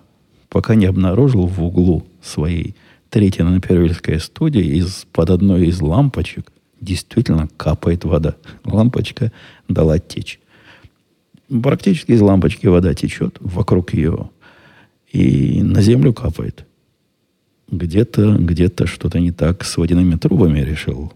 [0.49, 2.75] пока не обнаружил в углу своей
[3.11, 8.33] третьей напервильской студии из-под одной из лампочек действительно капает вода.
[8.65, 9.31] Лампочка
[9.67, 10.39] дала течь.
[11.49, 14.29] Практически из лампочки вода течет вокруг ее.
[15.11, 16.65] И на землю капает.
[17.69, 21.13] Где-то где что-то не так с водяными трубами, решил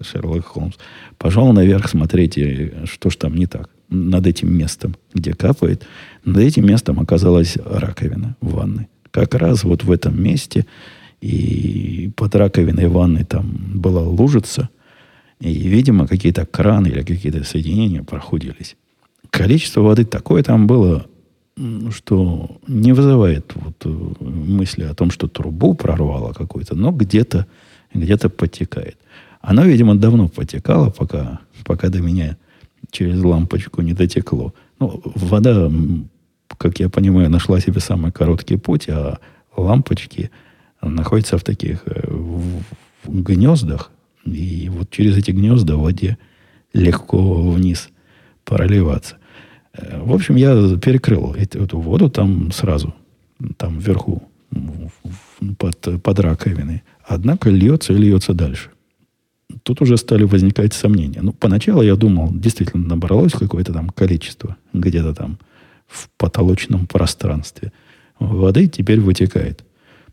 [0.00, 0.76] Шерлок Холмс.
[1.18, 5.86] Пожал наверх, смотрите, что ж там не так над этим местом, где капает.
[6.24, 8.88] Над этим местом оказалась раковина в ванной.
[9.10, 10.66] Как раз вот в этом месте
[11.20, 14.68] и под раковиной ванны там была лужица,
[15.40, 18.76] и, видимо, какие-то краны или какие-то соединения прохудились.
[19.34, 21.06] Количество воды такое там было,
[21.90, 23.88] что не вызывает вот э,
[24.20, 27.48] мысли о том, что трубу прорвало какую-то, но где-то
[27.92, 28.96] где потекает.
[29.40, 32.36] Оно, видимо, давно потекало, пока, пока до меня
[32.92, 34.54] через лампочку не дотекло.
[34.78, 35.68] Ну, вода,
[36.56, 39.18] как я понимаю, нашла себе самый короткий путь, а
[39.56, 40.30] лампочки
[40.80, 42.62] находятся в таких э, в,
[43.04, 43.90] гнездах,
[44.24, 46.18] и вот через эти гнезда в воде
[46.72, 47.88] легко вниз
[48.44, 49.16] проливаться.
[49.76, 52.94] В общем, я перекрыл эту воду там сразу,
[53.56, 54.22] там вверху,
[55.58, 56.82] под, под раковиной.
[57.06, 58.70] Однако льется и льется дальше
[59.62, 61.20] тут уже стали возникать сомнения.
[61.22, 65.38] Ну, поначалу я думал, действительно набралось какое-то там количество где-то там
[65.86, 67.72] в потолочном пространстве
[68.18, 69.64] воды, теперь вытекает.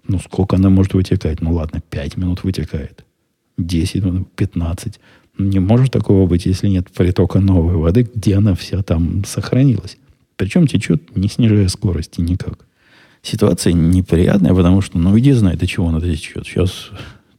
[0.07, 1.41] Ну, сколько она может вытекать?
[1.41, 3.05] Ну, ладно, 5 минут вытекает.
[3.57, 4.99] 10 минут, 15.
[5.37, 9.97] Не может такого быть, если нет притока новой воды, где она вся там сохранилась.
[10.35, 12.65] Причем течет, не снижая скорости никак.
[13.21, 16.45] Ситуация неприятная, потому что, ну, иди знает, до чего она течет.
[16.45, 16.89] Сейчас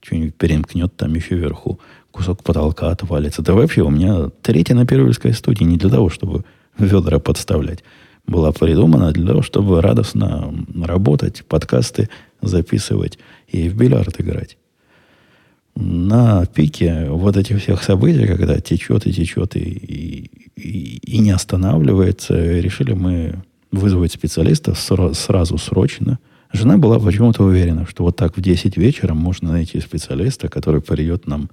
[0.01, 3.43] что-нибудь перемкнет там еще вверху, кусок потолка отвалится.
[3.43, 6.45] Да вообще у меня третья на первильской студии не для того, чтобы
[6.79, 7.83] ведра подставлять.
[8.27, 12.09] Была придумана для того, чтобы радостно работать, подкасты
[12.41, 14.57] записывать и в бильярд играть.
[15.75, 19.61] На пике вот этих всех событий, когда течет и течет и,
[20.57, 26.19] и, и, не останавливается, решили мы вызвать специалистов сразу, срочно,
[26.53, 31.27] Жена была почему-то уверена, что вот так в 10 вечера можно найти специалиста, который придет
[31.27, 31.51] нам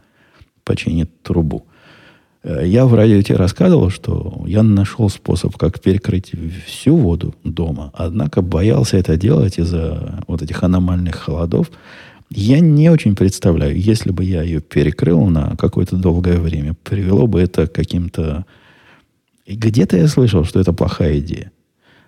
[0.65, 1.65] починит трубу.
[2.43, 6.31] Э, я в радио тебе рассказывал, что я нашел способ, как перекрыть
[6.65, 11.71] всю воду дома, однако боялся это делать из-за вот этих аномальных холодов.
[12.29, 17.41] Я не очень представляю, если бы я ее перекрыл на какое-то долгое время, привело бы
[17.41, 18.45] это к каким-то...
[19.47, 21.51] Где-то я слышал, что это плохая идея.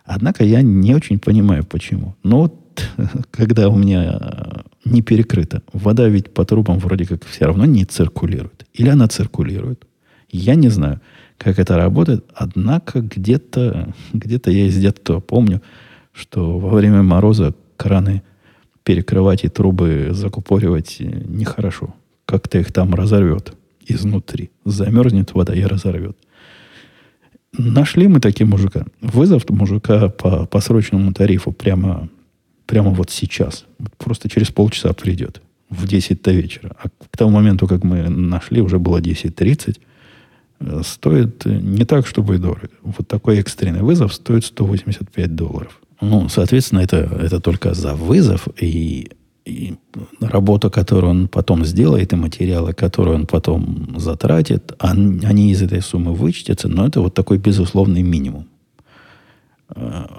[0.05, 2.15] Однако я не очень понимаю, почему.
[2.21, 2.88] Но вот
[3.31, 8.67] когда у меня не перекрыто, вода ведь по трубам вроде как все равно не циркулирует.
[8.73, 9.88] Или она циркулирует.
[10.29, 11.01] Я не знаю,
[11.38, 15.62] как это работает, однако где-то где я из детства помню,
[16.13, 18.21] что во время мороза краны
[18.84, 21.94] перекрывать и трубы закупоривать нехорошо.
[22.26, 23.54] Как-то их там разорвет
[23.88, 24.52] изнутри.
[24.65, 26.17] Замерзнет вода и разорвет.
[27.58, 28.86] Нашли мы такие мужика.
[29.02, 32.10] Вызов мужика по, по срочному тарифу прямо,
[32.65, 33.65] прямо вот сейчас.
[33.98, 35.41] Просто через полчаса придет.
[35.70, 36.76] В 10-то вечера.
[36.82, 39.78] А к тому моменту, как мы нашли, уже было 10.30
[40.84, 42.70] стоит не так, чтобы и дорого.
[42.84, 45.82] Вот такой экстренный вызов стоит 185 долларов.
[46.02, 49.12] Ну, соответственно, это, это только за вызов и,
[49.46, 49.76] и
[50.20, 55.82] работу, которую он потом сделает, и материалы, которые он потом затратит, они, они из этой
[55.82, 58.48] суммы вычтятся, но это вот такой безусловный минимум.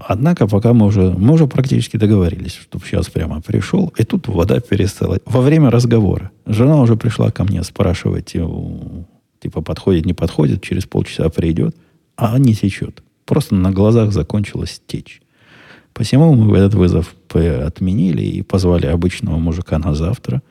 [0.09, 4.61] Однако, пока мы уже, мы уже практически договорились, чтобы сейчас прямо пришел, и тут вода
[4.61, 5.18] перестала.
[5.27, 8.35] Во время разговора жена уже пришла ко мне спрашивать
[9.40, 11.75] Типа подходит, не подходит, через полчаса придет,
[12.16, 13.03] а не течет.
[13.25, 15.21] Просто на глазах закончилась течь.
[15.92, 20.42] Посему мы этот вызов отменили и позвали обычного мужика на завтра,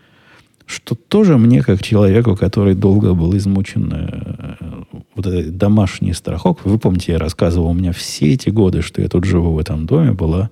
[0.65, 4.75] что тоже мне, как человеку, который долго был измучен э,
[5.15, 9.09] вот этой домашней страховкой, вы помните, я рассказывал, у меня все эти годы, что я
[9.09, 10.49] тут живу в этом доме, была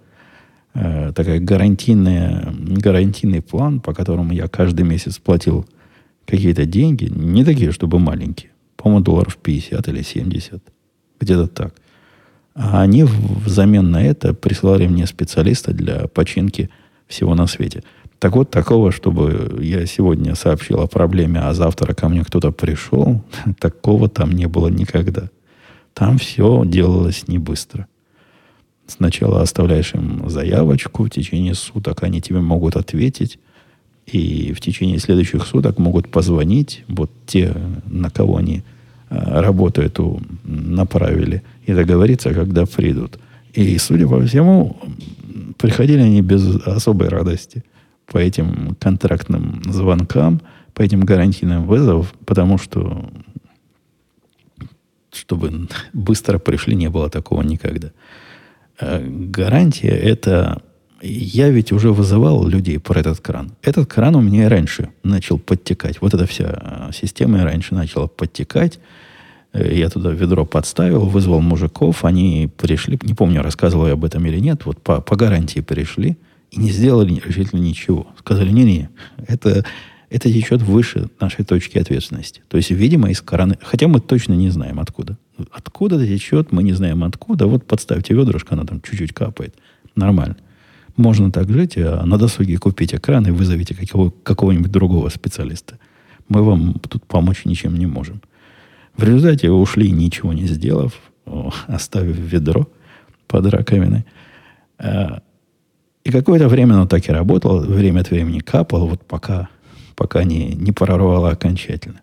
[0.74, 5.66] э, такая гарантийная, гарантийный план, по которому я каждый месяц платил
[6.26, 10.62] какие-то деньги, не такие, чтобы маленькие, по-моему, долларов 50 или 70,
[11.22, 11.74] где-то так.
[12.62, 16.70] А они взамен на это прислали мне специалиста для починки
[17.08, 17.84] всего на свете.
[18.20, 23.24] Так вот, такого, чтобы я сегодня сообщил о проблеме, а завтра ко мне кто-то пришел,
[23.60, 25.30] такого там не было никогда.
[25.94, 27.88] Там все делалось не быстро.
[28.88, 33.40] Сначала оставляешь им заявочку, в течение суток они тебе могут ответить,
[34.06, 38.64] и в течение следующих суток могут позвонить, вот те, на кого они
[39.10, 43.20] а, работу эту направили, и договориться, когда придут.
[43.54, 44.78] И, судя по всему,
[45.58, 47.64] приходили они без особой радости
[48.06, 50.42] по этим контрактным звонкам,
[50.74, 53.10] по этим гарантийным вызовам, потому что
[55.12, 57.92] чтобы быстро пришли, не было такого никогда.
[58.80, 60.62] А, гарантия– это
[61.02, 63.52] я ведь уже вызывал людей про этот кран.
[63.62, 66.02] Этот кран у меня и раньше начал подтекать.
[66.02, 68.80] Вот эта вся э, система и раньше начала подтекать.
[69.54, 72.06] Я туда ведро подставил, вызвал мужиков.
[72.06, 76.18] Они пришли, не помню, рассказывал я об этом или нет, вот по, по гарантии пришли
[76.52, 78.08] и не сделали решительно ничего.
[78.20, 78.90] Сказали, не-не,
[79.28, 79.66] это,
[80.10, 82.42] это течет выше нашей точки ответственности.
[82.48, 83.58] То есть, видимо, из крана...
[83.62, 85.18] Хотя мы точно не знаем, откуда.
[85.52, 87.48] Откуда это течет, мы не знаем откуда.
[87.48, 89.56] Вот подставьте ведрышко, она там чуть-чуть капает.
[89.96, 90.38] Нормально.
[90.96, 95.80] Можно так жить, а на досуге купить экран и вызовите какого, какого-нибудь другого специалиста.
[96.28, 98.22] Мы вам тут помочь ничем не можем.
[99.00, 100.92] В результате ушли, ничего не сделав,
[101.68, 102.68] оставив ведро
[103.28, 104.06] под раковиной.
[104.78, 105.22] А,
[106.04, 109.48] и какое-то время оно так и работало, время от времени капало, вот пока,
[109.96, 112.02] пока не, не прорвало окончательно.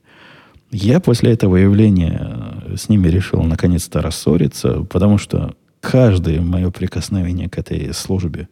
[0.71, 7.51] Я после этого явления э, с ними решил наконец-то рассориться, потому что каждое мое прикосновение
[7.51, 8.49] к этой службе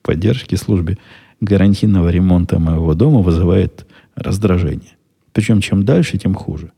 [0.00, 0.96] поддержки службе
[1.42, 4.96] гарантийного ремонта моего дома вызывает раздражение.
[5.34, 6.72] Причем чем дальше, тем хуже.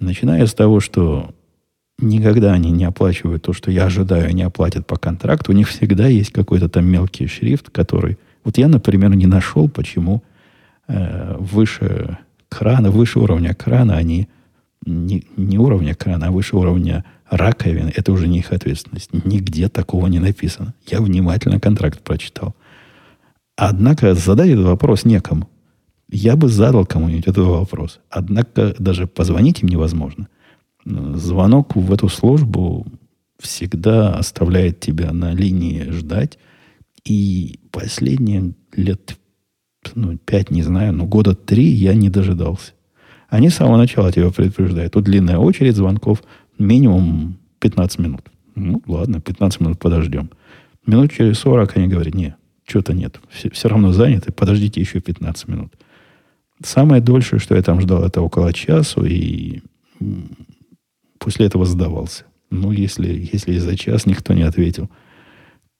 [0.00, 1.30] Начиная с того, что
[1.98, 5.52] никогда они не оплачивают то, что я ожидаю, они оплатят по контракту.
[5.52, 8.18] У них всегда есть какой-то там мелкий шрифт, который...
[8.44, 10.22] Вот я, например, не нашел, почему
[10.86, 12.18] э, выше
[12.48, 14.28] крана, выше уровня крана они...
[14.86, 19.10] Не, не уровня крана, а выше уровня раковины, это уже не их ответственность.
[19.12, 20.72] Нигде такого не написано.
[20.86, 22.54] Я внимательно контракт прочитал.
[23.56, 25.48] Однако задать этот вопрос некому.
[26.10, 28.00] Я бы задал кому-нибудь этот вопрос.
[28.08, 30.28] Однако даже позвонить им невозможно.
[30.84, 32.86] Звонок в эту службу
[33.38, 36.38] всегда оставляет тебя на линии ждать.
[37.04, 39.18] И последние лет
[39.94, 42.72] ну, пять, не знаю, но года три я не дожидался.
[43.28, 44.94] Они с самого начала тебя предупреждают.
[44.94, 46.22] Тут длинная очередь звонков,
[46.58, 48.22] минимум 15 минут.
[48.54, 50.30] Ну, ладно, 15 минут подождем.
[50.86, 52.36] Минут через 40 они говорят, нет,
[52.66, 53.20] что-то нет.
[53.28, 55.74] Все, все равно заняты, подождите еще 15 минут.
[56.62, 59.60] Самое дольшее, что я там ждал, это около часу, и
[61.18, 62.24] после этого сдавался.
[62.50, 64.90] Ну, если, если за час никто не ответил,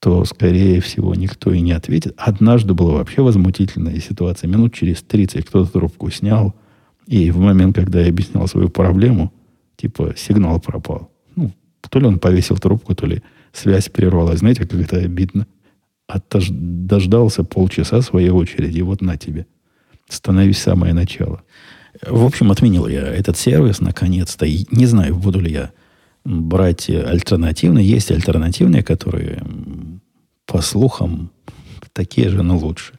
[0.00, 2.14] то, скорее всего, никто и не ответит.
[2.16, 4.48] Однажды была вообще возмутительная ситуация.
[4.48, 6.54] Минут через 30 кто-то трубку снял,
[7.06, 9.32] и в момент, когда я объяснял свою проблему,
[9.76, 11.10] типа сигнал пропал.
[11.34, 11.52] Ну,
[11.88, 13.22] то ли он повесил трубку, то ли
[13.52, 14.40] связь прервалась.
[14.40, 15.46] Знаете, как это обидно.
[16.06, 16.48] Оттож...
[16.50, 19.46] Дождался полчаса своей очереди, вот на тебе.
[20.08, 21.42] Становись самое начало.
[22.06, 24.46] В общем, отменил я этот сервис наконец-то.
[24.46, 25.70] И не знаю, буду ли я
[26.24, 27.86] брать альтернативные.
[27.86, 29.42] Есть альтернативные, которые,
[30.46, 31.30] по слухам,
[31.92, 32.94] такие же, но лучше.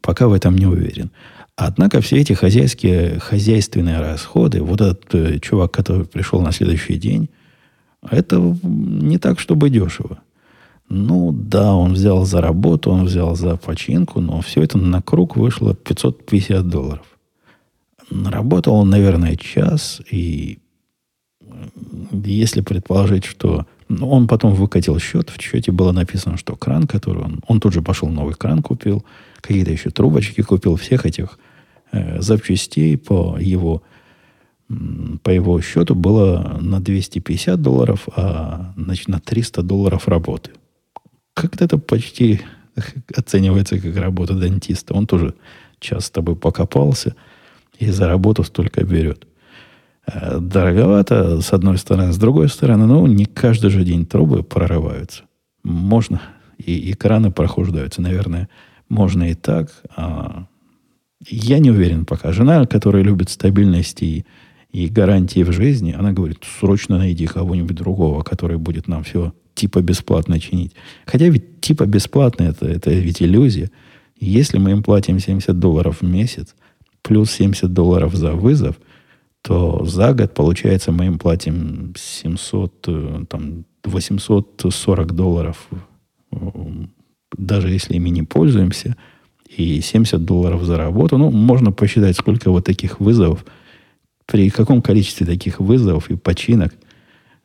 [0.00, 1.10] Пока в этом не уверен.
[1.56, 7.30] Однако все эти хозяйские, хозяйственные расходы, вот этот э, чувак, который пришел на следующий день,
[8.08, 10.18] это не так, чтобы дешево.
[10.88, 15.36] Ну, да, он взял за работу, он взял за починку, но все это на круг
[15.36, 17.06] вышло 550 долларов.
[18.10, 20.58] Работал он, наверное, час, и
[22.12, 27.22] если предположить, что ну, он потом выкатил счет, в счете было написано, что кран, который
[27.22, 27.40] он...
[27.46, 29.04] Он тут же пошел новый кран купил,
[29.40, 31.38] какие-то еще трубочки купил, всех этих
[31.92, 33.82] э, запчастей по его,
[35.22, 40.50] по его счету было на 250 долларов, а значит, на 300 долларов работы.
[41.36, 42.40] Как-то это почти
[43.14, 44.94] оценивается как работа дантиста.
[44.94, 45.34] Он тоже
[45.80, 47.14] час с тобой покопался
[47.78, 49.26] и за работу столько берет.
[50.06, 52.14] Э, дороговато, с одной стороны.
[52.14, 55.24] С другой стороны, ну, не каждый же день трубы прорываются.
[55.62, 56.22] Можно,
[56.56, 58.48] и, и краны прохуждаются, наверное,
[58.88, 59.70] можно и так.
[59.94, 60.46] А
[61.28, 62.32] я не уверен пока.
[62.32, 64.24] Жена, которая любит стабильность и,
[64.70, 69.80] и гарантии в жизни, она говорит, срочно найди кого-нибудь другого, который будет нам все типа
[69.80, 70.72] бесплатно чинить.
[71.06, 73.70] Хотя ведь типа бесплатно это, это ведь иллюзия.
[74.18, 76.54] Если мы им платим 70 долларов в месяц,
[77.02, 78.76] плюс 70 долларов за вызов,
[79.42, 85.68] то за год, получается, мы им платим 700, э, там, 840 долларов,
[87.36, 88.96] даже если ими не пользуемся,
[89.48, 91.18] и 70 долларов за работу.
[91.18, 93.44] Ну, можно посчитать, сколько вот таких вызовов,
[94.26, 96.74] при каком количестве таких вызовов и починок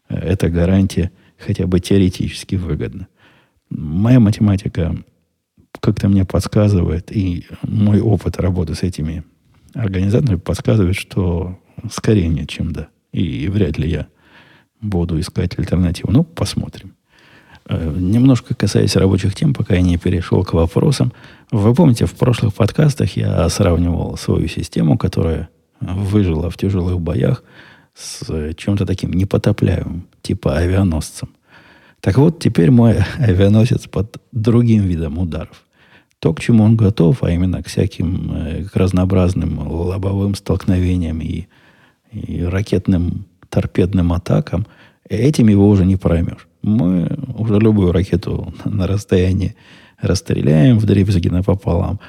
[0.10, 1.12] э, эта гарантия
[1.42, 3.08] хотя бы теоретически выгодна.
[3.70, 4.96] Моя математика
[5.80, 9.24] как-то мне подсказывает, и мой опыт работы с этими
[9.74, 11.58] организаторами подсказывает, что
[11.90, 12.90] Скорее нет, чем да.
[13.12, 14.08] И, и вряд ли я
[14.82, 16.12] буду искать альтернативу.
[16.12, 16.96] Ну, посмотрим.
[17.68, 21.14] Э, немножко касаясь рабочих тем, пока я не перешел к вопросам.
[21.52, 27.44] Вы помните, в прошлых подкастах я сравнивал свою систему, которая выжила в тяжелых боях,
[27.94, 31.30] с чем-то таким непотопляемым, типа авианосцем.
[32.00, 35.66] Так вот, теперь мой авианосец под другим видом ударов.
[36.20, 41.48] То, к чему он готов, а именно к всяким э, к разнообразным лобовым столкновениям и
[42.12, 44.68] и ракетным торпедным атакам,
[45.08, 46.48] этим его уже не проймешь.
[46.62, 49.56] Мы уже любую ракету на расстоянии
[50.00, 52.00] расстреляем в дребезги напополам.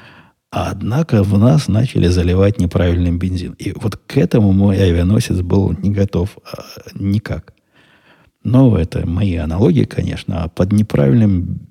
[0.49, 3.53] Однако в нас начали заливать неправильным бензин.
[3.53, 7.52] И вот к этому мой авианосец был не готов а, никак.
[8.43, 10.43] Но это мои аналогии, конечно.
[10.43, 11.67] А под неправильным...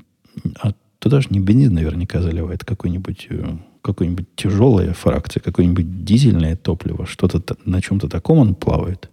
[0.61, 7.05] А туда же не бензин наверняка заливает какой-нибудь э, какой-нибудь тяжелая фракция, какое-нибудь дизельное топливо,
[7.05, 9.11] что-то на чем-то таком он плавает,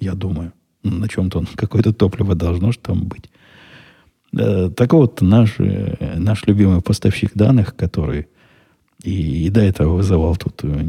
[0.00, 0.52] я думаю.
[0.82, 3.30] На чем-то он, какое-то топливо должно же там быть.
[4.36, 8.26] Э, так вот, наш, э, наш любимый поставщик данных, который
[9.02, 10.84] и, и до этого вызывал тут э,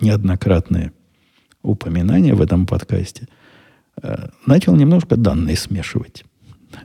[0.00, 0.92] неоднократные
[1.62, 3.28] упоминания в этом подкасте,
[4.46, 6.24] начал немножко данные смешивать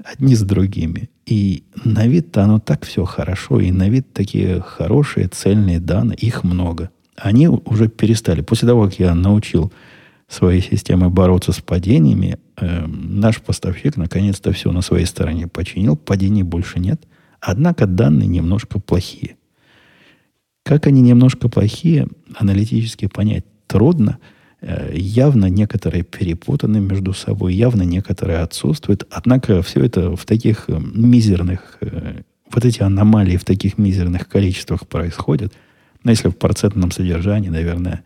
[0.03, 1.09] одни с другими.
[1.25, 6.43] И на вид-то оно так все хорошо, и на вид такие хорошие, цельные данные, их
[6.43, 6.89] много.
[7.15, 8.41] Они уже перестали.
[8.41, 9.71] После того, как я научил
[10.27, 16.43] своей системы бороться с падениями, э, наш поставщик наконец-то все на своей стороне починил, падений
[16.43, 17.05] больше нет.
[17.39, 19.37] Однако данные немножко плохие.
[20.63, 24.33] Как они немножко плохие, аналитически понять трудно– Э,
[24.93, 29.05] явно некоторые перепутаны между собой, явно некоторые отсутствуют.
[29.11, 34.87] Однако все это в таких э, мизерных, э, вот эти аномалии в таких мизерных количествах
[34.87, 35.53] происходят.
[36.03, 38.03] Но если в процентном содержании, наверное,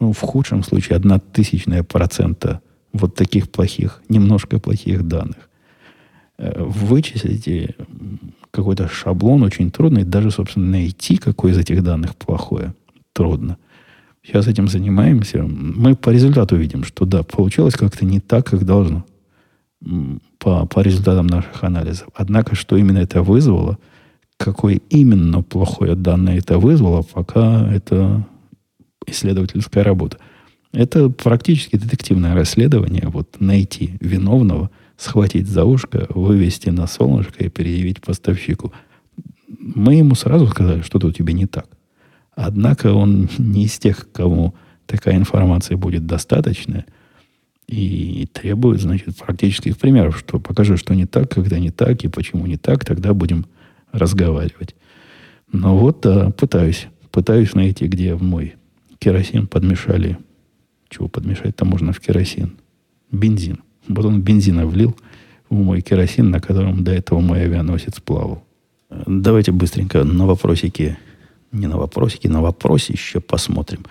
[0.00, 2.60] ну, в худшем случае одна тысячная процента
[2.92, 5.48] вот таких плохих, немножко плохих данных.
[6.38, 7.76] Вычислить
[8.50, 12.74] какой-то шаблон очень трудно, и даже, собственно, найти, какой из этих данных плохое,
[13.12, 13.58] трудно.
[14.24, 15.42] Сейчас этим занимаемся.
[15.42, 19.04] Мы по результату видим, что да, получилось как-то не так, как должно
[20.38, 22.08] по, по результатам наших анализов.
[22.14, 23.78] Однако, что именно это вызвало,
[24.36, 28.26] какое именно плохое данное это вызвало, пока это
[29.06, 30.18] исследовательская работа.
[30.72, 33.08] Это практически детективное расследование.
[33.08, 38.72] Вот найти виновного, схватить за ушко, вывести на солнышко и предъявить поставщику.
[39.58, 41.66] Мы ему сразу сказали, что тут тебе не так.
[42.34, 44.54] Однако он не из тех, кому
[44.86, 46.86] такая информация будет достаточная–
[47.72, 52.46] и требует, значит, практических примеров, что покажи, что не так, когда не так, и почему
[52.46, 53.46] не так, тогда будем
[53.92, 54.74] разговаривать.
[55.50, 56.88] Но вот, да, пытаюсь.
[57.10, 58.54] Пытаюсь найти, где в мой
[58.98, 60.18] керосин подмешали.
[60.88, 62.56] Чего подмешать-то можно в керосин?
[63.10, 63.60] Бензин.
[63.88, 64.96] Вот он бензина влил
[65.48, 68.44] в мой керосин, на котором до этого мой авианосец плавал.
[69.06, 70.98] Давайте быстренько на вопросики,
[71.52, 73.84] не на вопросики, на вопросе еще посмотрим.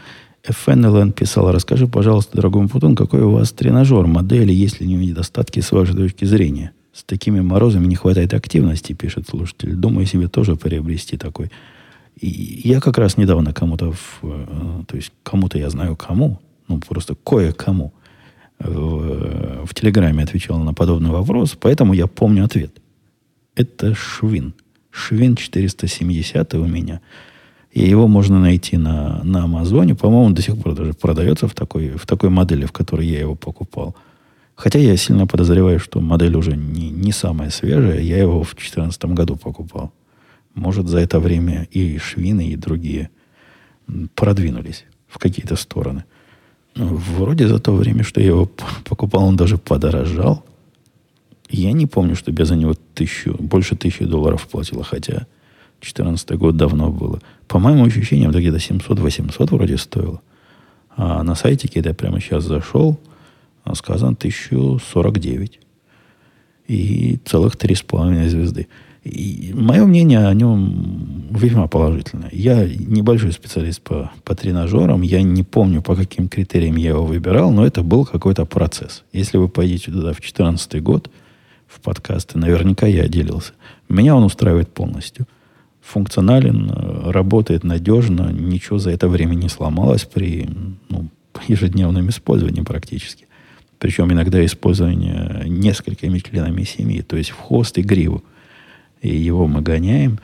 [0.43, 5.01] FNLN писал, расскажи, пожалуйста, дорогой Путун, какой у вас тренажер, модели, есть ли у него
[5.03, 6.71] недостатки с вашей точки зрения?
[6.93, 9.75] С такими морозами не хватает активности, пишет слушатель.
[9.75, 11.51] Думаю себе тоже приобрести такой.
[12.19, 13.93] И я как раз недавно кому-то,
[14.23, 17.93] э, то есть кому-то я знаю кому, ну просто кое-кому
[18.59, 22.81] в, в Телеграме отвечал на подобный вопрос, поэтому я помню ответ.
[23.55, 24.53] Это Швин.
[24.89, 26.99] Швин 470 у меня–
[27.71, 29.95] и его можно найти на, на Амазоне.
[29.95, 33.35] По-моему, до сих пор даже продается в такой, в такой модели, в которой я его
[33.35, 33.95] покупал.
[34.55, 38.01] Хотя я сильно подозреваю, что модель уже не, не самая свежая.
[38.01, 39.93] Я его в 2014 году покупал.
[40.53, 43.09] Может, за это время и швины, и другие
[44.15, 46.03] продвинулись в какие-то стороны.
[46.75, 48.51] Вроде за то время, что я его
[48.83, 50.45] покупал, он даже подорожал.
[51.49, 55.25] Я не помню, чтобы я за него тысячу, больше тысячи долларов платил, хотя
[55.81, 57.19] 2014 год давно было.
[57.47, 60.21] По моим ощущениям, это где-то 700-800 вроде стоило.
[60.95, 62.99] А на сайте, когда я прямо сейчас зашел,
[63.73, 65.59] сказано 1049.
[66.67, 68.67] И целых три с половиной звезды.
[69.03, 72.29] И мое мнение о нем весьма положительное.
[72.31, 75.01] Я небольшой специалист по, по тренажерам.
[75.01, 79.03] Я не помню, по каким критериям я его выбирал, но это был какой-то процесс.
[79.11, 81.09] Если вы пойдете туда в 2014 год,
[81.67, 83.53] в подкасты, наверняка я делился.
[83.89, 85.25] Меня он устраивает полностью–
[85.81, 86.71] функционален,
[87.05, 90.47] работает надежно, ничего за это время не сломалось при
[90.89, 91.09] ну,
[91.47, 93.27] ежедневном использовании практически.
[93.79, 98.23] Причем иногда использование несколькими членами семьи, то есть в хвост и гриву.
[99.01, 100.19] И его мы гоняем.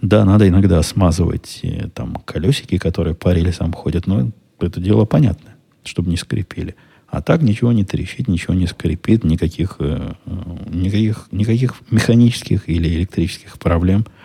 [0.00, 4.30] Да, надо иногда смазывать э, там колесики, которые по рельсам ходят, но
[4.60, 6.76] это дело понятное, чтобы не скрипели.
[7.08, 10.30] А так ничего не трещит, ничего не скрипит, никаких, э, э,
[10.72, 14.06] никаких, никаких механических или электрических проблем–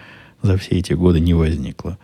[0.46, 1.98] за все эти годы не возникло.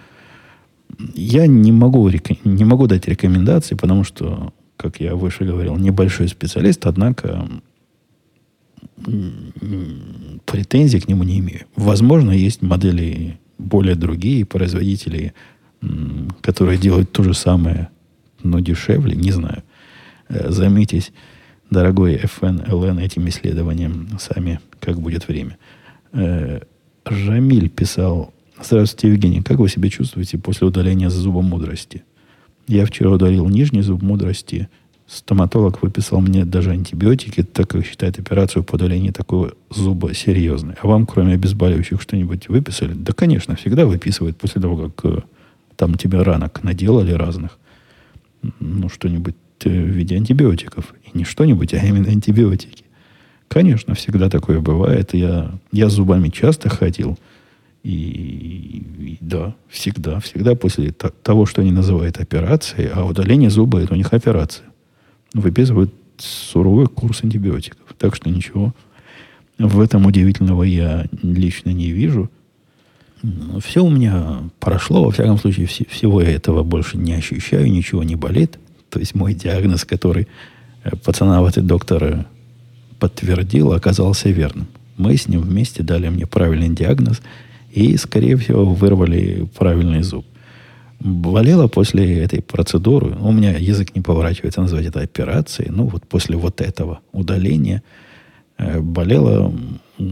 [1.14, 2.10] Я не могу,
[2.44, 7.48] не могу дать рекомендации, потому что, как я выше говорил, небольшой специалист, однако
[10.46, 11.62] претензий к нему не имею.
[11.76, 15.34] Возможно, есть модели более другие, производители,
[16.42, 17.90] которые делают то же самое,
[18.44, 19.64] но дешевле, не знаю.
[20.30, 21.12] Э, займитесь,
[21.70, 25.58] дорогой FN, LN, этим исследованием сами, как будет время.
[27.06, 28.34] Жамиль писал,
[28.64, 29.42] Здравствуйте, Евгений.
[29.42, 32.04] Как вы себя чувствуете после удаления зуба мудрости?
[32.68, 34.70] Я вчера удалил нижний зуб мудрости.
[35.08, 40.76] Стоматолог выписал мне даже антибиотики, так как считает операцию по удалению такого зуба серьезной.
[40.80, 42.94] А вам, кроме обезболивающих, что-нибудь выписали?
[42.94, 45.20] Да, конечно, всегда выписывают после того, как э,
[45.76, 47.58] там тебе ранок наделали разных.
[48.60, 49.36] Ну, что-нибудь
[49.66, 50.94] э, в виде антибиотиков.
[51.04, 52.86] И не что-нибудь, а именно антибиотики.
[53.52, 55.14] Конечно, всегда такое бывает.
[55.14, 57.20] Я, я зубами часто ходил.
[57.84, 63.94] И, и да, всегда, всегда после того, что они называют операцией, а удаление зуба это
[63.94, 64.66] у них операция.
[65.34, 67.94] Выписывают суровый курс антибиотиков.
[67.98, 68.74] Так что ничего
[69.58, 72.32] в этом удивительного я лично не вижу.
[73.62, 78.02] Все у меня прошло, во всяком случае, вс- всего я этого больше не ощущаю, ничего
[78.04, 78.60] не болит.
[78.90, 80.30] То есть мой диагноз, который
[80.86, 82.26] э, пацановатый доктор
[83.02, 84.68] подтвердил, оказался верным.
[84.96, 87.20] Мы с ним вместе дали мне правильный диагноз
[87.72, 90.24] и, скорее всего, вырвали правильный зуб.
[91.00, 96.38] Болело после этой процедуры, у меня язык не поворачивается назвать это операцией, ну вот после
[96.38, 97.82] вот этого удаления
[98.60, 99.52] э, болело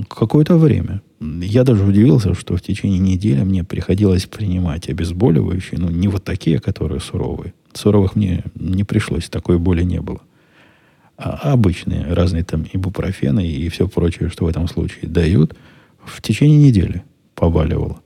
[0.08, 1.02] какое-то время.
[1.20, 6.58] Я даже удивился, что в течение недели мне приходилось принимать обезболивающие, ну не вот такие,
[6.58, 7.54] которые суровые.
[7.74, 10.22] Суровых мне не пришлось, такой боли не было
[11.20, 15.54] а обычные, разные там ибупрофены и все прочее, что в этом случае дают,
[16.04, 17.04] в течение недели
[17.36, 18.00] побаливало.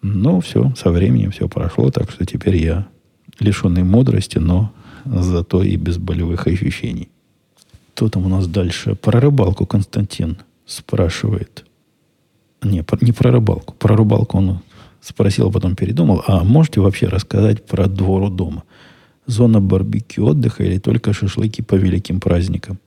[0.00, 2.88] Но все, со временем все прошло, так что теперь я
[3.38, 4.72] лишенный мудрости, но
[5.04, 7.10] зато и без болевых ощущений.
[7.94, 8.94] Кто там у нас дальше?
[8.94, 11.66] Про рыбалку Константин спрашивает.
[12.62, 13.74] Не, не про рыбалку.
[13.74, 14.60] Про рыбалку он
[15.02, 16.22] спросил, а потом передумал.
[16.26, 18.62] А можете вообще рассказать про двор у дома?
[19.30, 22.78] Зона барбекю отдыха или только шашлыки по великим праздникам?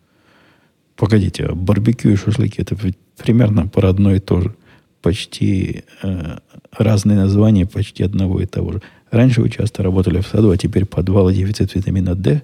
[0.95, 2.77] Погодите, а барбекю и шашлыки это
[3.17, 4.55] примерно про одно и то же.
[5.01, 6.37] Почти э,
[6.71, 8.81] разные названия, почти одного и того же.
[9.11, 12.41] Раньше вы часто работали в саду, а теперь подвал и дефицит витамина D.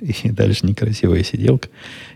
[0.00, 1.68] И дальше некрасивая сиделка.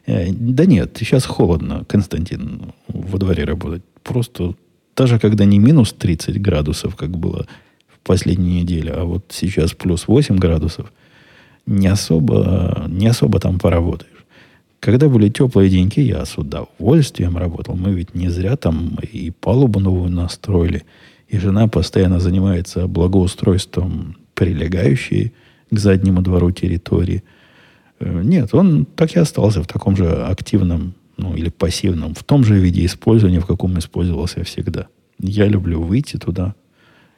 [0.06, 3.82] Э, да нет, сейчас холодно, Константин, во дворе работать.
[4.02, 4.54] Просто
[4.96, 7.46] даже когда не минус 30 градусов, как было
[7.86, 10.92] в последнюю неделю, а вот сейчас плюс 8 градусов,
[11.68, 14.24] не особо, не особо там поработаешь.
[14.80, 17.76] Когда были теплые деньки, я с удовольствием работал.
[17.76, 20.84] Мы ведь не зря там и палубу новую настроили.
[21.28, 25.32] И жена постоянно занимается благоустройством прилегающей
[25.70, 27.22] к заднему двору территории.
[28.00, 32.44] Э, нет, он так и остался в таком же активном, ну или пассивном, в том
[32.44, 34.86] же виде использования, в каком использовался всегда.
[35.18, 36.54] Я люблю выйти туда.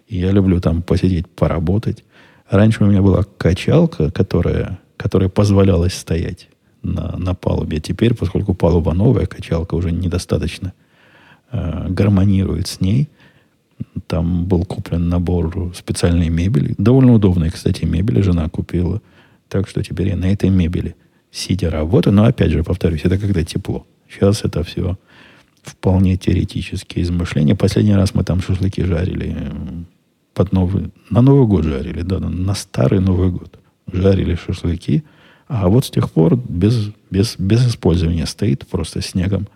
[0.09, 2.05] Я люблю там посидеть, поработать.
[2.51, 6.49] Раньше у меня была качалка, которая, которая позволялась стоять
[6.83, 7.79] на, на палубе.
[7.79, 10.73] Теперь, поскольку палуба новая, качалка уже недостаточно
[11.53, 13.09] э, гармонирует с ней.
[14.09, 16.75] Там был куплен набор специальной мебели.
[16.77, 19.01] Довольно удобной, кстати, мебели жена купила.
[19.49, 20.97] Так что теперь я на этой мебели
[21.31, 22.15] сидя работаю.
[22.15, 23.87] Но опять же, повторюсь, это когда тепло.
[24.09, 24.99] Сейчас это все
[25.63, 27.55] вполне теоретические измышления.
[27.55, 29.37] Последний раз мы там шашлыки жарили
[30.35, 30.91] под Новый...
[31.11, 33.59] На Новый год жарили, да, на старый Новый год.
[33.93, 35.05] Жарили шашлыки–
[35.51, 39.49] а вот с тех пор без, без, без использования стоит просто снегом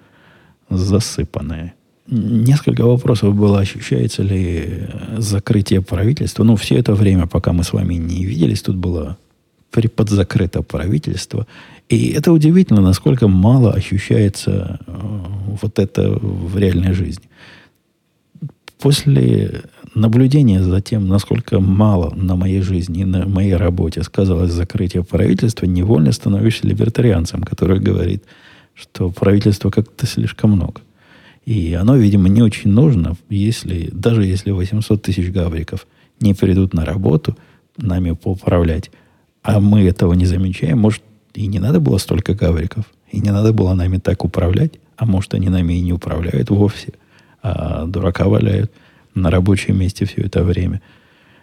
[0.69, 1.75] засыпанное.
[2.09, 6.43] Несколько вопросов было, ощущается ли закрытие правительства.
[6.43, 9.17] Ну, все это время, пока мы с вами не виделись, тут было
[9.71, 11.47] приподзакрыто правительство.
[11.89, 14.93] И это удивительно, насколько мало ощущается э,
[15.63, 17.29] вот это в реальной жизни.
[18.81, 19.63] После
[19.95, 25.67] наблюдение за тем, насколько мало на моей жизни и на моей работе сказалось закрытие правительства,
[25.67, 28.25] невольно становишься либертарианцем, который говорит,
[28.75, 30.81] что правительства как-то слишком много.
[31.47, 35.87] И оно, видимо, не очень нужно, если, даже если 800 тысяч гавриков
[36.21, 37.37] не придут на работу
[37.77, 38.91] нами поуправлять,
[39.43, 41.03] а мы этого не замечаем, может,
[41.35, 45.35] и не надо было столько гавриков, и не надо было нами так управлять, а может,
[45.35, 46.95] они нами и не управляют вовсе,
[47.43, 48.73] а дурака валяют–
[49.15, 50.81] на рабочем месте все это время.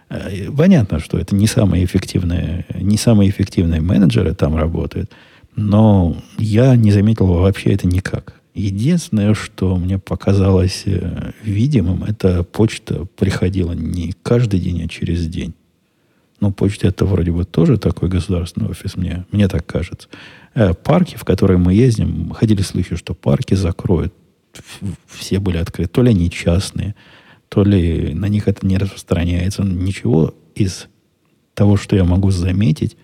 [0.10, 5.12] Э, понятно, что это не самые эффективные, не самые эффективные менеджеры там работают,
[5.56, 8.42] но я не заметил вообще это никак.
[8.54, 15.54] Единственное, что мне показалось э, видимым, это почта приходила не каждый день, а через день.
[16.42, 20.10] Но почта это вроде бы тоже такой государственный офис, мне, мне так кажется.
[20.54, 24.14] Э, парки, в которые мы ездим, ходили слухи, что парки закроют.
[25.08, 25.90] Все были открыты.
[25.90, 26.96] То ли они частные,
[27.52, 29.64] то ли на них это не распространяется.
[29.64, 30.88] Ничего из
[31.54, 32.96] того, что я могу заметить,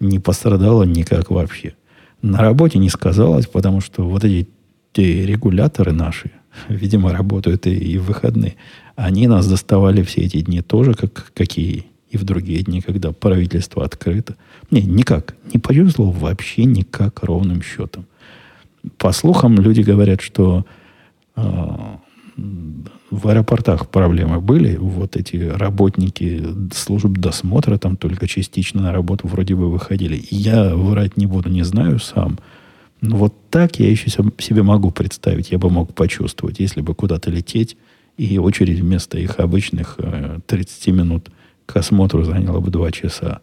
[0.00, 1.74] не пострадало никак вообще.
[2.20, 4.48] На работе не сказалось, потому что вот эти
[4.92, 6.32] те регуляторы наши,
[6.68, 8.56] видимо, работают и, и в выходные.
[8.96, 13.84] Они нас доставали все эти дни тоже, как какие и в другие дни, когда правительство
[13.84, 14.34] открыто.
[14.72, 15.36] Не, никак.
[15.54, 18.06] Не повезло вообще никак ровным счетом.
[18.96, 20.66] По слухам, люди говорят, что
[21.36, 21.42] э,
[23.10, 24.76] в аэропортах проблемы были.
[24.76, 30.22] Вот эти работники служб досмотра там только частично на работу вроде бы выходили.
[30.30, 32.38] Я врать не буду, не знаю сам.
[33.00, 37.30] Но вот так я еще себе могу представить, я бы мог почувствовать, если бы куда-то
[37.30, 37.76] лететь,
[38.16, 39.98] и очередь вместо их обычных
[40.46, 41.30] 30 э, минут
[41.66, 43.40] к осмотру заняла бы 2 часа.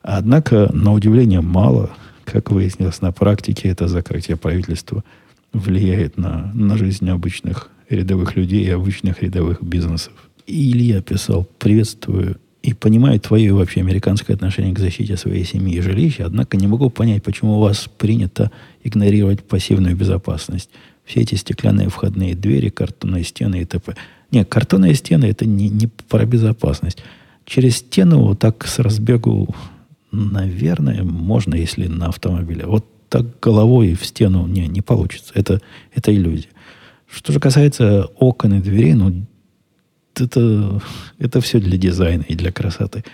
[0.00, 1.90] Однако, на удивление, мало,
[2.24, 5.04] как выяснилось на практике, это закрытие правительства
[5.52, 10.12] влияет на, на жизнь обычных рядовых людей и обычных рядовых бизнесов.
[10.46, 15.80] И Илья писал, приветствую и понимаю твое вообще американское отношение к защите своей семьи и
[15.80, 18.50] жилища, однако не могу понять, почему у вас принято
[18.84, 20.70] игнорировать пассивную безопасность.
[21.04, 23.96] Все эти стеклянные входные двери, картонные стены и т.п.
[24.30, 26.98] Нет, картонные стены это не, не про безопасность.
[27.44, 29.52] Через стену вот так с разбегу,
[30.12, 32.66] наверное, можно, если на автомобиле.
[32.66, 35.32] Вот так головой в стену не, не получится.
[35.34, 35.60] Это,
[35.94, 36.48] это иллюзия.
[37.12, 39.26] Что же касается окон и дверей, ну,
[40.16, 40.80] это,
[41.18, 43.04] это все для дизайна и для красоты.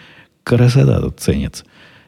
[0.44, 1.64] Красота тут ценится.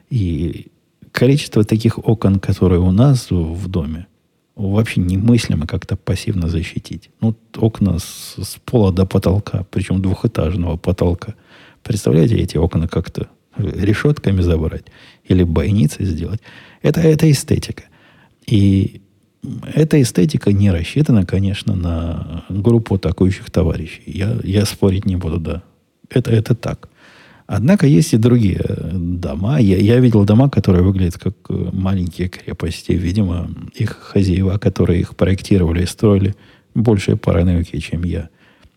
[0.09, 0.69] И
[1.11, 4.07] количество таких окон, которые у нас в доме,
[4.55, 7.11] вообще немыслимо как-то пассивно защитить.
[7.21, 11.35] Ну, окна с, с пола до потолка, причем двухэтажного потолка.
[11.83, 14.85] Представляете, эти окна как-то решетками забрать
[15.25, 16.41] или бойницы сделать.
[16.83, 17.85] Это, это эстетика.
[18.47, 19.03] И
[19.75, 24.03] эта эстетика не рассчитана, конечно, на группу атакующих товарищей.
[24.07, 25.63] Я, я спорить не буду, да.
[26.11, 26.89] Это, это так.
[27.47, 28.61] Однако есть и другие
[28.93, 29.59] дома.
[29.59, 32.93] Я, я видел дома, которые выглядят как э, маленькие крепости.
[32.93, 36.37] Видимо, их хозяева, которые их проектировали и строили,
[36.75, 38.29] больше параноики, чем я.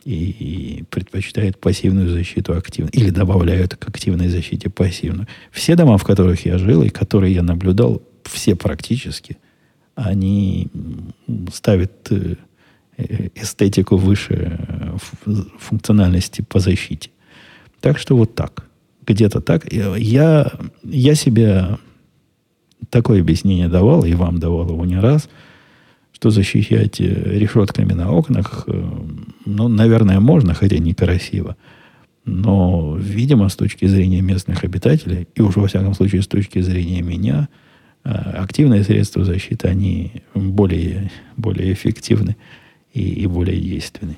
[0.06, 2.90] И, и предпочитают пассивную защиту активно.
[2.94, 5.28] Или добавляют к активной защите пассивную.
[5.52, 9.38] Все дома, в которых я жил и которые я наблюдал, все практически,
[9.96, 10.68] они
[11.54, 12.36] ставят э,
[13.36, 14.98] эстетику выше э,
[15.60, 17.10] функциональности по защите.
[17.82, 18.66] Так что вот так.
[19.06, 19.72] Где-то так.
[19.72, 20.52] Я,
[20.84, 21.78] я себе
[22.90, 25.30] такое объяснение давал, и вам давал его не раз,
[26.12, 28.90] что защищать э, решетками на окнах, э,
[29.46, 31.56] ну, наверное, можно, хотя некрасиво.
[32.26, 37.02] Но, видимо, с точки зрения местных обитателей, и уж во всяком случае с точки зрения
[37.02, 37.63] меня, э,
[38.04, 42.36] активные средства защиты, они более, более эффективны
[42.94, 44.18] и, и более действенны.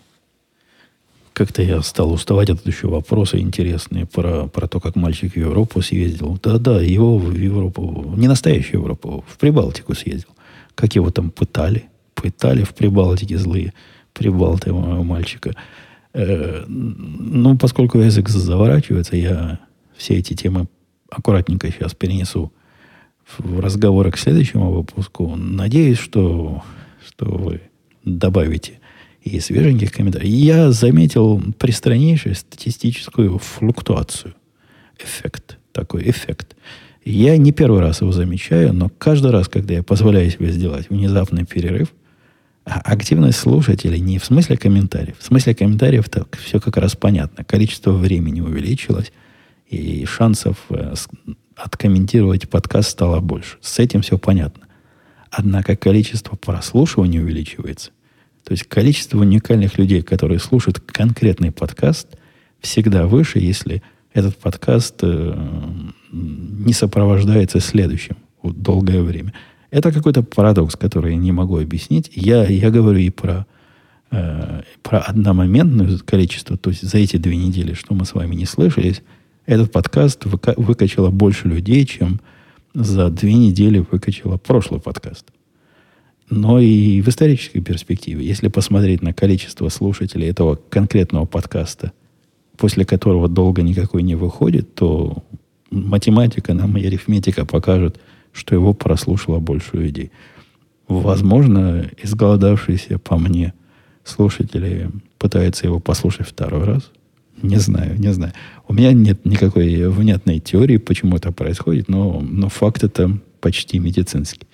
[1.33, 5.81] Как-то я стал уставать от еще вопросы интересные про, про то, как мальчик в Европу
[5.81, 6.39] съездил.
[6.41, 10.29] Да-да, его в Европу, не настоящую Европу, в Прибалтику съездил.
[10.75, 11.85] Как его там пытали.
[12.13, 13.73] Пытали в Прибалтике злые
[14.13, 15.53] прибалты моего мальчика.
[16.13, 19.59] Э, ну, поскольку язык заворачивается, я
[19.97, 20.67] все эти темы
[21.09, 22.53] аккуратненько сейчас перенесу
[23.37, 25.35] в разговоры к следующему выпуску.
[25.35, 26.63] Надеюсь, что,
[27.05, 27.61] что вы
[28.03, 28.79] добавите
[29.21, 30.31] и свеженьких комментариев.
[30.31, 34.35] Я заметил пристраннейшую статистическую флуктуацию.
[34.99, 35.57] Эффект.
[35.71, 36.55] Такой эффект.
[37.03, 41.45] Я не первый раз его замечаю, но каждый раз, когда я позволяю себе сделать внезапный
[41.45, 41.89] перерыв,
[42.65, 45.15] а активность слушателей не в смысле комментариев.
[45.19, 47.43] В смысле комментариев так все как раз понятно.
[47.43, 49.11] Количество времени увеличилось,
[49.67, 50.93] и шансов э,
[51.55, 53.57] откомментировать подкаст стало больше.
[53.61, 54.67] С этим все понятно.
[55.31, 57.91] Однако количество прослушиваний увеличивается.
[58.43, 62.07] То есть количество уникальных людей, которые слушают конкретный подкаст,
[62.61, 63.81] всегда выше, если
[64.13, 65.35] этот подкаст э,
[66.11, 69.33] не сопровождается следующим долгое время.
[69.71, 72.11] Это какой-то парадокс, который я не могу объяснить.
[72.15, 73.45] Я, я говорю и про,
[74.11, 78.45] э, про одномоментное количество, то есть за эти две недели, что мы с вами не
[78.45, 79.01] слышались,
[79.45, 82.19] этот подкаст выка- выкачало больше людей, чем
[82.73, 85.25] за две недели выкачало прошлый подкаст
[86.29, 88.25] но и в исторической перспективе.
[88.25, 91.91] Если посмотреть на количество слушателей этого конкретного подкаста,
[92.57, 95.23] после которого долго никакой не выходит, то
[95.69, 97.99] математика нам и арифметика покажут,
[98.31, 100.11] что его прослушало больше людей.
[100.87, 103.53] Возможно, изголодавшиеся по мне
[104.03, 106.91] слушатели пытаются его послушать второй раз.
[107.41, 108.33] Не знаю, не знаю.
[108.67, 114.47] У меня нет никакой внятной теории, почему это происходит, но, но факт это почти медицинский.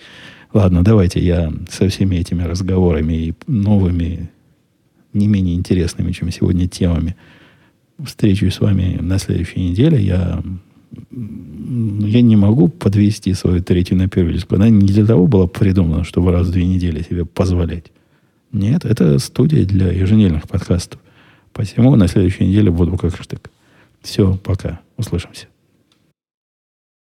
[0.53, 4.29] Ладно, давайте я со всеми этими разговорами и новыми,
[5.13, 7.15] не менее интересными, чем сегодня, темами
[8.03, 10.01] встречусь с вами на следующей неделе.
[10.01, 10.41] Я,
[11.11, 14.55] я не могу подвести свою третью на первую диску.
[14.55, 17.91] Она не для того была придумана, чтобы раз в две недели себе позволять.
[18.51, 20.99] Нет, это студия для еженедельных подкастов.
[21.53, 23.49] Посему на следующей неделе буду как штык.
[24.01, 24.79] Все, пока.
[24.97, 25.47] Услышимся.